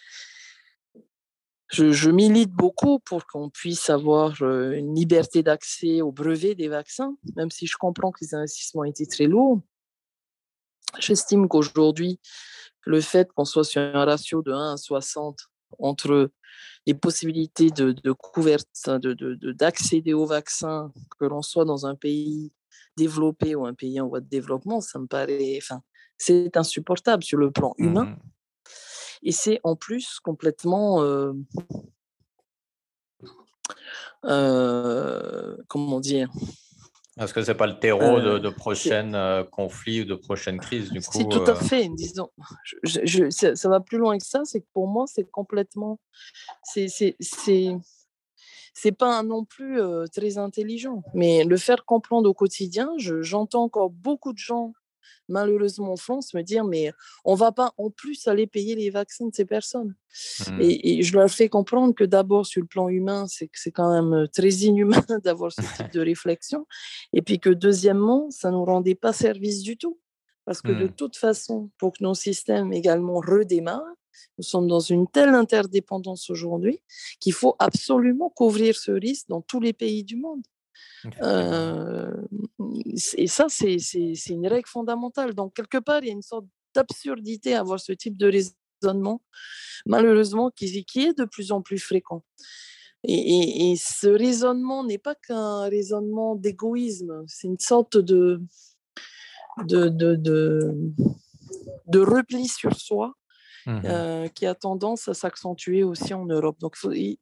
je, 1.71 2.11
milite 2.11 2.51
beaucoup 2.51 2.99
pour 2.99 3.27
qu'on 3.27 3.49
puisse 3.49 3.89
avoir 3.89 4.43
une 4.43 4.95
liberté 4.95 5.43
d'accès 5.43 6.03
au 6.03 6.13
brevet 6.13 6.55
des 6.55 6.69
vaccins, 6.69 7.17
même 7.37 7.51
si 7.51 7.67
je 7.67 7.79
comprends 7.79 8.11
que 8.11 8.19
les 8.21 8.35
investissements 8.35 8.85
étaient 8.85 9.07
très 9.07 9.27
lourds. 9.27 9.61
J'estime 10.99 11.49
qu'aujourd'hui, 11.49 12.21
le 12.83 13.01
fait 13.01 13.33
qu'on 13.33 13.47
soit 13.47 13.65
sur 13.65 13.81
un 13.81 14.05
ratio 14.05 14.43
de 14.43 14.53
1 14.53 14.75
à 14.75 14.77
60 14.77 15.39
entre 15.79 16.31
les 16.85 16.93
possibilités 16.93 17.71
de, 17.71 17.93
de 17.93 19.53
d'accéder 19.53 20.13
aux 20.13 20.27
vaccins, 20.27 20.93
que 21.19 21.25
l'on 21.25 21.41
soit 21.41 21.65
dans 21.65 21.87
un 21.87 21.95
pays 21.95 22.53
développé 22.97 23.55
ou 23.55 23.67
un 23.67 23.75
pays 23.75 24.01
en 24.01 24.09
voie 24.09 24.21
de 24.21 24.29
développement, 24.29 24.81
ça 24.81 24.99
me 24.99 25.07
paraît, 25.07 25.59
enfin, 25.59 25.83
c'est 26.19 26.57
insupportable 26.57 27.23
sur 27.23 27.39
le 27.39 27.51
plan 27.51 27.75
humain. 27.79 28.05
Mmh 28.05 28.17
et 29.23 29.33
c'est 29.33 29.61
en 29.63 29.77
plus 29.77 30.19
complètement 30.21 31.03
euh, 31.03 31.33
euh, 34.25 35.57
comment 35.69 36.01
dire? 36.01 36.29
Est-ce 37.21 37.35
que 37.35 37.43
c'est 37.43 37.55
pas 37.55 37.67
le 37.67 37.79
terreau 37.79 38.21
de, 38.21 38.47
euh, 38.47 38.51
prochains 38.51 39.45
conflits 39.51 40.01
ou 40.01 40.05
de 40.05 40.15
prochaines 40.15 40.59
crises 40.59 40.91
du 40.91 41.01
coup 41.01 41.19
C'est 41.19 41.29
tout 41.29 41.45
à 41.47 41.55
fait. 41.55 41.89
Disons, 41.91 42.31
je, 42.83 43.29
ça, 43.31 43.69
va 43.69 43.81
plus 43.81 43.99
loin 43.99 44.17
que 44.17 44.25
ça. 44.25 44.41
C'est 44.45 44.61
que 44.61 44.67
pour 44.73 44.89
moi, 44.89 45.05
c'est 45.07 45.31
complètement, 45.31 46.01
c'est 46.63 46.89
c'est 48.75 48.93
pas 48.93 49.23
non 49.23 49.45
plus 49.45 49.81
très 50.13 50.39
intelligent. 50.39 51.03
Mais 51.15 51.45
le 51.45 51.57
faire 51.57 51.85
comprendre 51.85 52.29
au 52.29 52.35
quotidien, 52.35 52.91
j'entends 52.99 53.65
encore 53.65 53.91
beaucoup 53.91 54.33
de 54.33 54.39
gens 54.39 54.73
malheureusement 55.29 55.93
en 55.93 55.97
France, 55.97 56.35
me 56.35 56.43
dire, 56.43 56.65
mais 56.65 56.93
on 57.25 57.35
va 57.35 57.53
pas 57.53 57.73
en 57.79 57.91
plus 57.91 58.27
aller 58.29 58.47
payer 58.47 58.75
les 58.75 58.91
vaccins 58.91 59.27
de 59.27 59.35
ces 59.35 59.45
personnes. 59.45 59.95
Mmh. 60.47 60.61
Et, 60.61 61.03
je 61.03 61.17
leur 61.17 61.31
fais 61.31 61.49
comprendre 61.49 61.95
que 61.95 62.05
d'abord, 62.05 62.47
sur 62.47 62.61
le 62.61 62.67
plan 62.67 62.89
humain, 62.89 63.27
c'est 63.29 63.73
quand 63.73 63.91
même 63.91 64.29
très 64.29 64.51
inhumain 64.51 65.05
d'avoir 65.25 65.53
ce 65.53 65.63
type 65.77 65.93
de 65.93 66.01
réflexion. 66.01 66.67
Et 67.13 67.23
puis 67.23 67.41
que 67.41 67.51
deuxièmement, 67.51 68.31
ça 68.31 68.51
ne 68.51 68.57
nous 68.57 68.65
rendait 68.65 68.95
pas 68.95 69.13
service 69.13 69.63
du 69.63 69.77
tout. 69.77 69.99
Parce 70.45 70.61
que 70.61 70.73
de 70.73 70.87
mmh. 70.87 70.95
toute 70.95 71.17
façon, 71.17 71.71
pour 71.79 71.93
que 71.93 72.03
nos 72.03 72.15
systèmes 72.15 72.73
également 72.73 73.21
redémarrent, 73.21 73.97
nous 74.39 74.45
sommes 74.45 74.67
dans 74.67 74.81
une 74.81 75.07
telle 75.07 75.31
interdépendance 75.31 76.31
aujourd'hui 76.31 76.81
qu'il 77.21 77.33
faut 77.33 77.57
absolument 77.59 78.31
couvrir 78.31 78.77
ce 78.77 78.93
risque 78.93 79.29
dans 79.29 79.41
tous 79.41 79.61
les 79.61 79.73
pays 79.73 80.05
du 80.05 80.17
monde. 80.17 80.43
Euh, 81.23 82.15
et 83.17 83.27
ça, 83.27 83.47
c'est 83.49 83.77
une 84.29 84.47
règle 84.47 84.69
fondamentale. 84.69 85.35
Donc, 85.35 85.55
quelque 85.55 85.79
part, 85.79 86.01
il 86.03 86.09
y 86.09 86.11
a 86.11 86.15
une 86.15 86.23
sorte 86.23 86.47
d'absurdité 86.75 87.55
à 87.55 87.61
avoir 87.61 87.81
ce 87.81 87.93
type 87.93 88.17
de 88.17 88.31
raisonnement, 88.31 89.23
malheureusement, 89.87 90.51
qui, 90.51 90.85
qui 90.85 91.01
est 91.01 91.19
de 91.19 91.25
plus 91.25 91.53
en 91.53 91.63
plus 91.63 91.79
fréquent. 91.79 92.23
Et, 93.05 93.75
ce 93.77 94.07
raisonnement 94.07 94.85
n'est 94.85 94.99
pas 94.99 95.17
qu'un 95.17 95.63
raisonnement 95.63 96.37
d'égoïsme, 96.37 97.25
c'est 97.27 97.49
une 97.49 97.59
sorte 97.59 97.99
de, 97.99 98.41
de, 99.65 99.89
de, 99.89 100.15
de, 101.87 101.99
repli 101.99 102.47
sur 102.47 102.77
soi 102.77 103.15
mmh 103.67 103.81
euh, 103.85 104.29
qui 104.29 104.47
a 104.47 104.55
tendance 104.55 105.09
à 105.09 105.15
s'accentuer 105.15 105.83
aussi 105.85 106.15
en 106.15 106.25
Europe. 106.27 106.59
Donc, 106.61 106.77
il, 106.93 107.19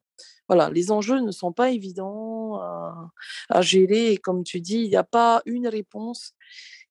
voilà, 0.47 0.69
les 0.69 0.91
enjeux 0.91 1.19
ne 1.19 1.31
sont 1.31 1.53
pas 1.53 1.69
évidents 1.69 2.59
à, 3.49 3.61
gérer. 3.61 4.13
Et 4.13 4.17
comme 4.17 4.43
tu 4.43 4.59
dis, 4.59 4.79
il 4.79 4.89
n'y 4.89 4.95
a 4.95 5.03
pas 5.03 5.41
une 5.45 5.67
réponse 5.67 6.33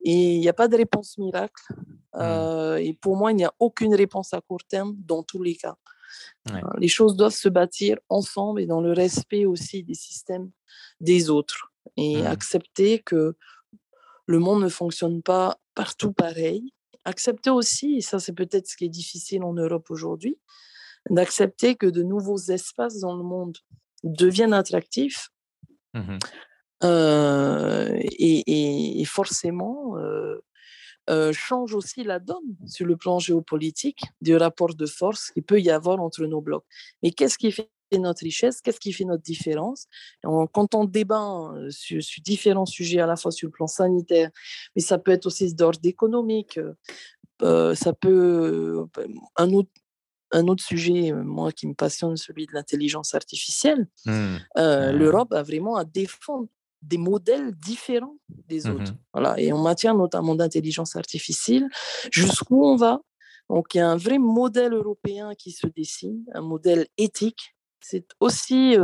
et 0.03 0.35
il 0.35 0.41
n'y 0.41 0.49
a 0.49 0.53
pas 0.53 0.69
de 0.69 0.77
réponse 0.77 1.19
miracle. 1.19 1.63
Mmh. 1.71 2.21
Euh, 2.21 2.77
et 2.77 2.95
pour 2.95 3.17
moi, 3.17 3.33
il 3.33 3.37
n'y 3.37 3.45
a 3.45 3.53
aucune 3.59 3.95
réponse 3.95 4.33
à 4.33 4.41
court 4.41 4.65
terme 4.69 4.95
dans 4.99 5.23
tous 5.23 5.43
les 5.43 5.57
cas. 5.57 5.77
Euh, 6.51 6.61
les 6.79 6.89
choses 6.89 7.17
doivent 7.17 7.35
se 7.35 7.49
bâtir 7.49 7.99
ensemble 8.09 8.61
et 8.63 8.67
dans 8.67 8.81
le 8.81 8.93
respect 8.93 9.45
aussi 9.45 9.85
des 9.85 9.95
systèmes 9.95 10.51
des 11.01 11.31
autres 11.31 11.73
et 11.97 12.23
mmh. 12.23 12.27
accepter 12.27 12.99
que 13.01 13.37
le 14.27 14.39
monde 14.39 14.63
ne 14.63 14.69
fonctionne 14.69 15.23
pas 15.23 15.59
partout 15.75 16.13
pareil. 16.13 16.73
Accepter 17.05 17.51
aussi, 17.51 17.97
et 17.97 18.01
ça 18.01 18.19
c'est 18.19 18.35
peut-être 18.35 18.67
ce 18.67 18.77
qui 18.77 18.85
est 18.85 18.91
difficile 18.91 19.43
en 19.43 19.55
Europe 19.55 19.91
aujourd'hui, 19.91 20.39
d'accepter 21.09 21.77
que 21.77 21.87
de 21.87 22.03
nouveaux 22.03 22.39
espaces 22.39 23.01
dans 23.01 23.17
le 23.17 23.23
monde 23.23 23.57
deviennent 24.05 24.55
attractifs. 24.55 25.31
Mmh 25.95 26.19
euh, 26.83 27.99
et, 28.19 29.05
forcément 29.05 29.99
euh, 29.99 30.39
euh, 31.11 31.33
change 31.33 31.75
aussi 31.75 32.05
la 32.05 32.19
donne 32.19 32.57
sur 32.67 32.87
le 32.87 32.97
plan 32.97 33.19
géopolitique 33.19 34.03
du 34.21 34.37
rapport 34.37 34.75
de 34.75 34.87
force 34.87 35.31
qu'il 35.31 35.43
peut 35.43 35.61
y 35.61 35.71
avoir 35.71 36.01
entre 36.01 36.25
nos 36.25 36.41
blocs. 36.41 36.65
Mais 37.03 37.11
qu'est-ce 37.11 37.37
qui 37.37 37.53
fait 37.53 37.71
notre 37.99 38.23
richesse, 38.23 38.61
qu'est-ce 38.61 38.81
qui 38.81 38.93
fait 38.93 39.05
notre 39.05 39.23
différence? 39.23 39.87
quand 40.23 40.75
on 40.75 40.85
débat 40.85 41.53
sur, 41.71 42.03
sur, 42.03 42.23
différents 42.23 42.67
sujets, 42.67 43.01
à 43.01 43.07
la 43.07 43.17
fois 43.17 43.31
sur 43.31 43.49
le 43.49 43.53
plan 43.53 43.67
sanitaire, 43.67 44.31
mais 44.75 44.83
ça 44.83 44.99
peut 44.99 45.13
être 45.13 45.27
aussi 45.27 45.55
d'ordre 45.55 45.81
économique, 45.85 46.59
ça 47.41 47.93
peut 48.01 48.87
un 49.37 49.53
autre, 49.53 49.71
un 50.33 50.47
autre 50.47 50.63
sujet, 50.63 51.13
moi, 51.13 51.51
qui 51.53 51.67
me 51.67 51.75
passionne, 51.75 52.17
celui 52.17 52.47
de 52.47 52.53
l'intelligence 52.53 53.15
artificielle, 53.15 53.89
mmh. 54.07 54.37
l'Europe 54.57 55.33
a 55.33 55.43
vraiment 55.43 55.77
à 55.77 55.85
défendre 55.85 56.49
des 56.83 56.99
modèles 56.99 57.53
différents 57.53 58.17
des 58.49 58.67
mmh 58.67 58.71
autres. 58.71 58.95
Voilà. 59.13 59.39
Et 59.39 59.53
en 59.53 59.59
matière 59.59 59.95
notamment 59.95 60.35
d'intelligence 60.35 60.97
artificielle, 60.97 61.69
jusqu'où 62.11 62.65
on 62.65 62.77
va? 62.77 63.01
Donc, 63.49 63.75
il 63.75 63.79
y 63.79 63.81
a 63.81 63.89
un 63.89 63.97
vrai 63.97 64.19
modèle 64.19 64.73
européen 64.73 65.35
qui 65.37 65.51
se 65.51 65.67
dessine, 65.67 66.25
un 66.35 66.41
modèle 66.41 66.87
éthique. 66.97 67.57
C'est 67.81 68.07
aussi 68.21 68.77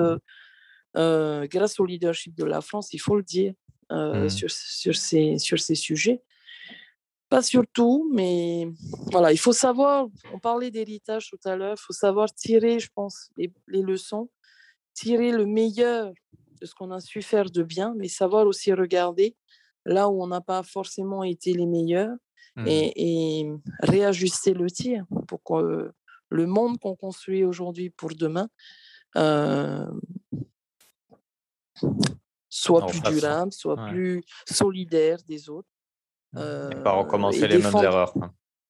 grâce 0.94 1.80
au 1.80 1.86
leadership 1.86 2.34
de 2.34 2.44
la 2.44 2.60
France, 2.60 2.92
il 2.92 2.98
faut 2.98 3.16
le 3.16 3.22
dire, 3.22 3.52
mmh. 3.90 4.28
sur, 4.28 4.50
sur, 4.50 4.94
ces, 4.94 5.38
sur 5.38 5.58
ces 5.58 5.74
sujets. 5.74 6.22
Pas 7.28 7.42
surtout, 7.42 8.08
mais 8.12 8.68
voilà, 9.10 9.32
il 9.32 9.38
faut 9.38 9.52
savoir, 9.52 10.06
on 10.32 10.38
parlait 10.38 10.70
d'héritage 10.70 11.28
tout 11.28 11.40
à 11.44 11.56
l'heure, 11.56 11.74
il 11.76 11.82
faut 11.82 11.92
savoir 11.92 12.32
tirer, 12.32 12.78
je 12.78 12.88
pense, 12.94 13.30
les, 13.36 13.52
les, 13.66 13.82
leçons, 13.82 14.30
tirer 14.94 15.32
le 15.32 15.44
meilleur 15.44 16.12
de 16.60 16.66
ce 16.66 16.74
qu'on 16.74 16.92
a 16.92 17.00
su 17.00 17.22
faire 17.22 17.50
de 17.50 17.64
bien, 17.64 17.94
mais 17.98 18.06
savoir 18.06 18.46
aussi 18.46 18.72
regarder 18.72 19.34
là 19.84 20.08
où 20.08 20.22
on 20.22 20.28
n'a 20.28 20.40
pas 20.40 20.62
forcément 20.62 21.24
été 21.24 21.52
les 21.52 21.66
meilleurs 21.66 22.14
mmh. 22.54 22.66
et, 22.68 23.40
et, 23.40 23.52
réajuster 23.80 24.54
le 24.54 24.70
tir 24.70 25.04
pour 25.26 25.42
que 25.42 25.90
le 26.28 26.46
monde 26.46 26.78
qu'on 26.78 26.94
construit 26.94 27.44
aujourd'hui 27.44 27.90
pour 27.90 28.10
demain 28.14 28.48
euh, 29.16 29.90
soit 32.48 32.86
plus 32.86 33.00
durable, 33.00 33.52
soit 33.52 33.76
plus 33.88 34.22
solidaire 34.46 35.18
des 35.26 35.48
autres. 35.48 35.68
Euh, 36.36 36.70
et 36.70 36.76
pas 36.82 36.92
recommencer 36.92 37.48
les 37.48 37.58
mêmes 37.58 37.76
erreurs. 37.76 38.14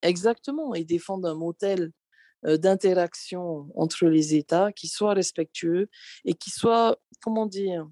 Exactement, 0.02 0.74
et 0.74 0.84
défendre 0.84 1.28
un 1.28 1.34
modèle 1.34 1.90
d'interaction 2.42 3.68
entre 3.74 4.06
les 4.06 4.36
États 4.36 4.70
qui 4.70 4.88
soit 4.88 5.14
respectueux 5.14 5.88
et 6.24 6.34
qui 6.34 6.50
soit, 6.50 6.98
comment 7.20 7.46
dire, 7.46 7.88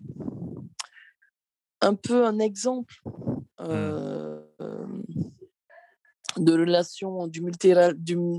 un 1.81 1.95
peu 1.95 2.25
un 2.25 2.39
exemple 2.39 2.95
mmh. 3.59 3.65
de 6.37 6.53
relation 6.53 7.27
du 7.27 7.43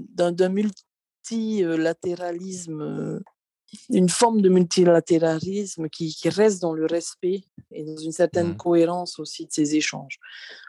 d'un 0.10 0.50
multilatéralisme 0.50 3.22
une 3.90 4.10
forme 4.10 4.42
de 4.42 4.50
multilatéralisme 4.50 5.90
qui, 5.90 6.14
qui, 6.14 6.30
reste 6.30 6.62
dans 6.62 6.74
le 6.74 6.86
respect 6.86 7.44
et 7.72 7.84
dans 7.84 7.98
une 7.98 8.12
certaine 8.12 8.50
mmh. 8.50 8.58
cohérence 8.58 9.20
aussi 9.20 9.46
de 9.46 9.52
ces 9.52 9.76
échanges. 9.76 10.20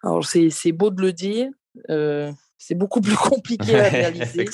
Alors, 0.02 0.24
c'est 0.24 0.72
beau 0.72 0.90
de 0.90 1.00
le 1.00 1.12
dire, 1.12 1.50
euh, 1.90 2.32
c'est 2.58 2.74
beaucoup 2.74 3.00
plus 3.02 3.16
compliqué 3.16 3.78
à 3.78 3.88
réaliser, 3.88 4.46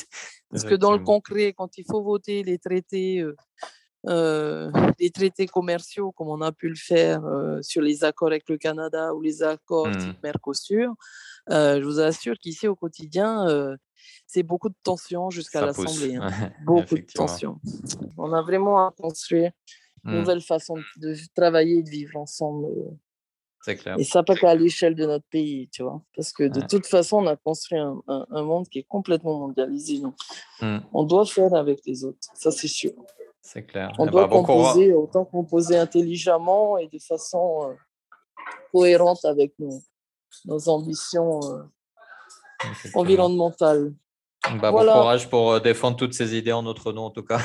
parce 0.51 0.65
que 0.65 0.75
dans 0.75 0.93
le 0.93 0.99
concret, 0.99 1.53
quand 1.57 1.79
il 1.79 1.85
faut 1.85 2.03
voter 2.03 2.43
les 2.43 2.59
traités, 2.59 3.21
euh, 3.21 3.37
euh, 4.09 4.71
les 4.99 5.11
traités 5.11 5.47
commerciaux, 5.47 6.13
comme 6.13 6.29
on 6.29 6.41
a 6.41 6.53
pu 6.53 6.69
le 6.69 6.77
faire 6.77 7.23
sur 7.63 7.83
les 7.83 8.05
accords 8.05 8.29
avec 8.29 8.49
le 8.49 8.59
Canada 8.59 9.15
ou 9.15 9.21
les 9.21 9.43
accords 9.43 9.89
mmh. 9.89 9.99
type 9.99 10.23
Mercosur, 10.23 10.95
je 11.49 11.85
vous 11.85 12.01
assure 12.01 12.37
qu'ici, 12.39 12.67
au 12.69 12.77
quotidien, 12.77 13.77
c'est 14.27 14.43
beaucoup 14.43 14.69
de 14.69 14.75
tensions 14.83 15.31
jusqu'à 15.31 15.65
l'Assemblée. 15.65 16.17
Hein. 16.17 16.31
beaucoup 16.65 16.97
de 16.97 17.07
tensions. 17.15 17.61
On 18.17 18.33
a 18.33 18.43
vraiment 18.43 18.87
à 18.87 18.93
construire 18.93 19.53
une 20.05 20.13
mmh. 20.13 20.19
nouvelle 20.19 20.41
façon 20.41 20.77
de 20.97 21.17
travailler 21.35 21.79
et 21.79 21.83
de 21.83 21.91
vivre 21.91 22.17
ensemble. 22.17 22.67
Euh. 22.67 22.91
C'est 23.65 23.77
clair. 23.77 23.97
Et 23.99 24.05
ça 24.05 24.25
pas 24.25 24.35
qu'à 24.35 24.55
l'échelle 24.57 24.97
de 24.97 25.07
notre 25.07 25.27
pays, 25.27 25.69
tu 25.71 25.85
vois. 25.85 26.03
Parce 26.17 26.33
que 26.33 26.45
de 26.45 26.61
toute 26.63 26.87
façon, 26.87 27.19
on 27.19 27.27
a 27.29 27.37
construit 27.37 27.79
un, 27.79 28.03
un, 28.09 28.43
monde 28.43 28.69
qui 28.69 28.81
est 28.81 28.87
complètement 28.89 29.39
mondialisé. 29.39 30.01
Donc, 30.01 30.15
mmh. 30.61 30.79
on 30.93 31.05
doit 31.05 31.27
faire 31.27 31.55
avec 31.55 31.81
les 31.87 32.05
autres. 32.05 32.29
Ça, 32.35 32.51
c'est 32.51 32.69
sûr. 32.69 32.93
C'est 33.41 33.65
clair. 33.65 33.93
On 33.99 34.07
eh 34.07 34.11
doit 34.11 34.29
ben, 34.29 34.43
composer, 34.43 34.93
autant 34.93 35.25
composer 35.25 35.77
intelligemment 35.77 36.79
et 36.79 36.89
de 36.89 36.99
façon 36.99 37.71
euh, 37.71 37.75
cohérente 38.73 39.25
avec 39.25 39.53
nos, 39.59 39.81
nos 40.45 40.69
ambitions 40.69 41.41
euh, 41.45 41.63
environnementales. 42.95 43.93
Bah, 44.61 44.73
bon 44.73 44.79
courage 44.79 45.29
pour 45.29 45.53
euh, 45.53 45.61
défendre 45.61 45.97
toutes 45.97 46.15
ces 46.15 46.37
idées 46.37 46.53
en 46.53 46.63
notre 46.63 46.93
nom, 46.93 47.05
en 47.05 47.11
tout 47.11 47.23
cas. 47.23 47.41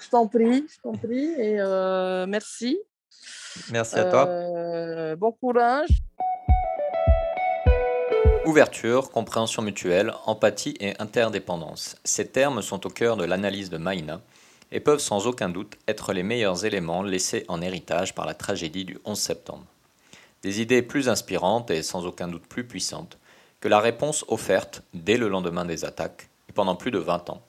Je 0.00 0.08
t'en 0.10 0.26
prie, 0.26 0.64
je 0.68 0.80
t'en 0.82 0.92
prie, 0.92 1.30
et 1.38 1.60
euh, 1.60 2.26
merci. 2.26 2.78
Merci 3.70 3.96
à 3.96 4.04
toi. 4.04 4.28
Euh, 4.28 5.16
bon 5.16 5.32
courage. 5.32 5.88
Ouverture, 8.46 9.10
compréhension 9.10 9.60
mutuelle, 9.60 10.12
empathie 10.24 10.74
et 10.80 10.94
interdépendance. 11.00 11.96
Ces 12.04 12.28
termes 12.28 12.62
sont 12.62 12.86
au 12.86 12.90
cœur 12.90 13.16
de 13.16 13.24
l'analyse 13.24 13.70
de 13.70 13.76
Maïna 13.76 14.20
et 14.72 14.80
peuvent 14.80 15.00
sans 15.00 15.26
aucun 15.26 15.48
doute 15.48 15.76
être 15.86 16.12
les 16.12 16.22
meilleurs 16.22 16.64
éléments 16.64 17.02
laissés 17.02 17.44
en 17.48 17.60
héritage 17.60 18.14
par 18.14 18.26
la 18.26 18.34
tragédie 18.34 18.84
du 18.84 18.98
11 19.04 19.18
septembre. 19.18 19.66
Des 20.42 20.60
idées 20.60 20.82
plus 20.82 21.08
inspirantes 21.08 21.70
et 21.70 21.82
sans 21.82 22.06
aucun 22.06 22.28
doute 22.28 22.46
plus 22.46 22.64
puissantes 22.64 23.17
que 23.60 23.68
la 23.68 23.80
réponse 23.80 24.24
offerte 24.28 24.82
dès 24.94 25.16
le 25.16 25.28
lendemain 25.28 25.64
des 25.64 25.84
attaques, 25.84 26.28
pendant 26.54 26.76
plus 26.76 26.90
de 26.90 26.98
20 26.98 27.30
ans, 27.30 27.42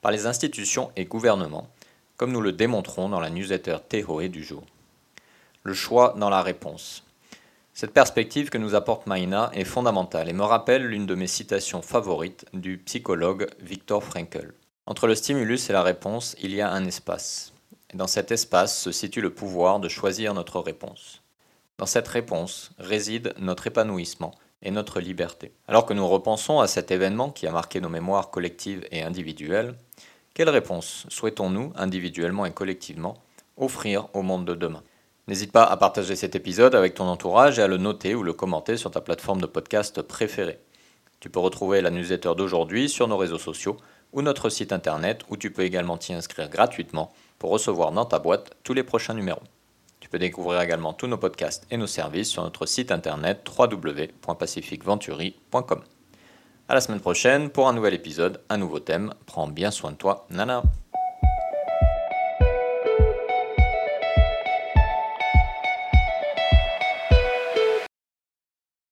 par 0.00 0.12
les 0.12 0.26
institutions 0.26 0.90
et 0.96 1.04
gouvernements, 1.04 1.68
comme 2.16 2.32
nous 2.32 2.40
le 2.40 2.52
démontrons 2.52 3.08
dans 3.08 3.20
la 3.20 3.30
newsletter 3.30 3.78
Tehoe 3.88 4.28
du 4.28 4.44
jour. 4.44 4.62
Le 5.62 5.74
choix 5.74 6.14
dans 6.16 6.30
la 6.30 6.42
réponse. 6.42 7.04
Cette 7.74 7.92
perspective 7.92 8.48
que 8.48 8.58
nous 8.58 8.74
apporte 8.74 9.06
Maïna 9.06 9.50
est 9.52 9.64
fondamentale 9.64 10.28
et 10.28 10.32
me 10.32 10.44
rappelle 10.44 10.86
l'une 10.86 11.06
de 11.06 11.14
mes 11.14 11.26
citations 11.26 11.82
favorites 11.82 12.46
du 12.54 12.78
psychologue 12.78 13.48
Viktor 13.60 14.02
Frankl. 14.02 14.54
Entre 14.86 15.06
le 15.06 15.14
stimulus 15.14 15.68
et 15.68 15.72
la 15.72 15.82
réponse, 15.82 16.36
il 16.40 16.54
y 16.54 16.62
a 16.62 16.70
un 16.70 16.86
espace. 16.86 17.52
Et 17.92 17.96
dans 17.96 18.06
cet 18.06 18.30
espace 18.30 18.80
se 18.80 18.92
situe 18.92 19.20
le 19.20 19.34
pouvoir 19.34 19.80
de 19.80 19.88
choisir 19.88 20.32
notre 20.32 20.60
réponse. 20.60 21.22
Dans 21.78 21.86
cette 21.86 22.08
réponse 22.08 22.70
réside 22.78 23.34
notre 23.38 23.66
épanouissement 23.66 24.32
et 24.62 24.70
notre 24.70 25.00
liberté. 25.00 25.52
Alors 25.68 25.86
que 25.86 25.94
nous 25.94 26.06
repensons 26.06 26.60
à 26.60 26.66
cet 26.66 26.90
événement 26.90 27.30
qui 27.30 27.46
a 27.46 27.52
marqué 27.52 27.80
nos 27.80 27.88
mémoires 27.88 28.30
collectives 28.30 28.86
et 28.90 29.02
individuelles, 29.02 29.74
quelle 30.34 30.50
réponse 30.50 31.06
souhaitons-nous, 31.08 31.72
individuellement 31.76 32.46
et 32.46 32.52
collectivement, 32.52 33.14
offrir 33.56 34.08
au 34.12 34.22
monde 34.22 34.44
de 34.44 34.54
demain? 34.54 34.82
N'hésite 35.28 35.50
pas 35.50 35.64
à 35.64 35.76
partager 35.76 36.14
cet 36.14 36.36
épisode 36.36 36.74
avec 36.74 36.94
ton 36.94 37.06
entourage 37.06 37.58
et 37.58 37.62
à 37.62 37.68
le 37.68 37.78
noter 37.78 38.14
ou 38.14 38.22
le 38.22 38.32
commenter 38.32 38.76
sur 38.76 38.90
ta 38.90 39.00
plateforme 39.00 39.40
de 39.40 39.46
podcast 39.46 40.02
préférée. 40.02 40.60
Tu 41.20 41.30
peux 41.30 41.40
retrouver 41.40 41.80
la 41.80 41.90
newsletter 41.90 42.34
d'aujourd'hui 42.36 42.88
sur 42.88 43.08
nos 43.08 43.16
réseaux 43.16 43.38
sociaux 43.38 43.76
ou 44.12 44.22
notre 44.22 44.50
site 44.50 44.72
internet 44.72 45.22
où 45.28 45.36
tu 45.36 45.50
peux 45.50 45.62
également 45.62 45.96
t'y 45.96 46.12
inscrire 46.12 46.48
gratuitement 46.48 47.12
pour 47.38 47.50
recevoir 47.50 47.90
dans 47.90 48.04
ta 48.04 48.18
boîte 48.18 48.52
tous 48.62 48.74
les 48.74 48.84
prochains 48.84 49.14
numéros. 49.14 49.42
Tu 50.00 50.08
peux 50.08 50.18
découvrir 50.18 50.60
également 50.60 50.92
tous 50.92 51.06
nos 51.06 51.18
podcasts 51.18 51.66
et 51.70 51.76
nos 51.76 51.86
services 51.86 52.28
sur 52.28 52.42
notre 52.42 52.66
site 52.66 52.90
internet 52.92 53.48
www.pacificventuri.com. 53.58 55.82
À 56.68 56.74
la 56.74 56.80
semaine 56.80 57.00
prochaine 57.00 57.50
pour 57.50 57.68
un 57.68 57.72
nouvel 57.72 57.94
épisode, 57.94 58.40
un 58.48 58.58
nouveau 58.58 58.80
thème. 58.80 59.14
Prends 59.24 59.46
bien 59.46 59.70
soin 59.70 59.92
de 59.92 59.96
toi, 59.96 60.26
Nana. 60.30 60.64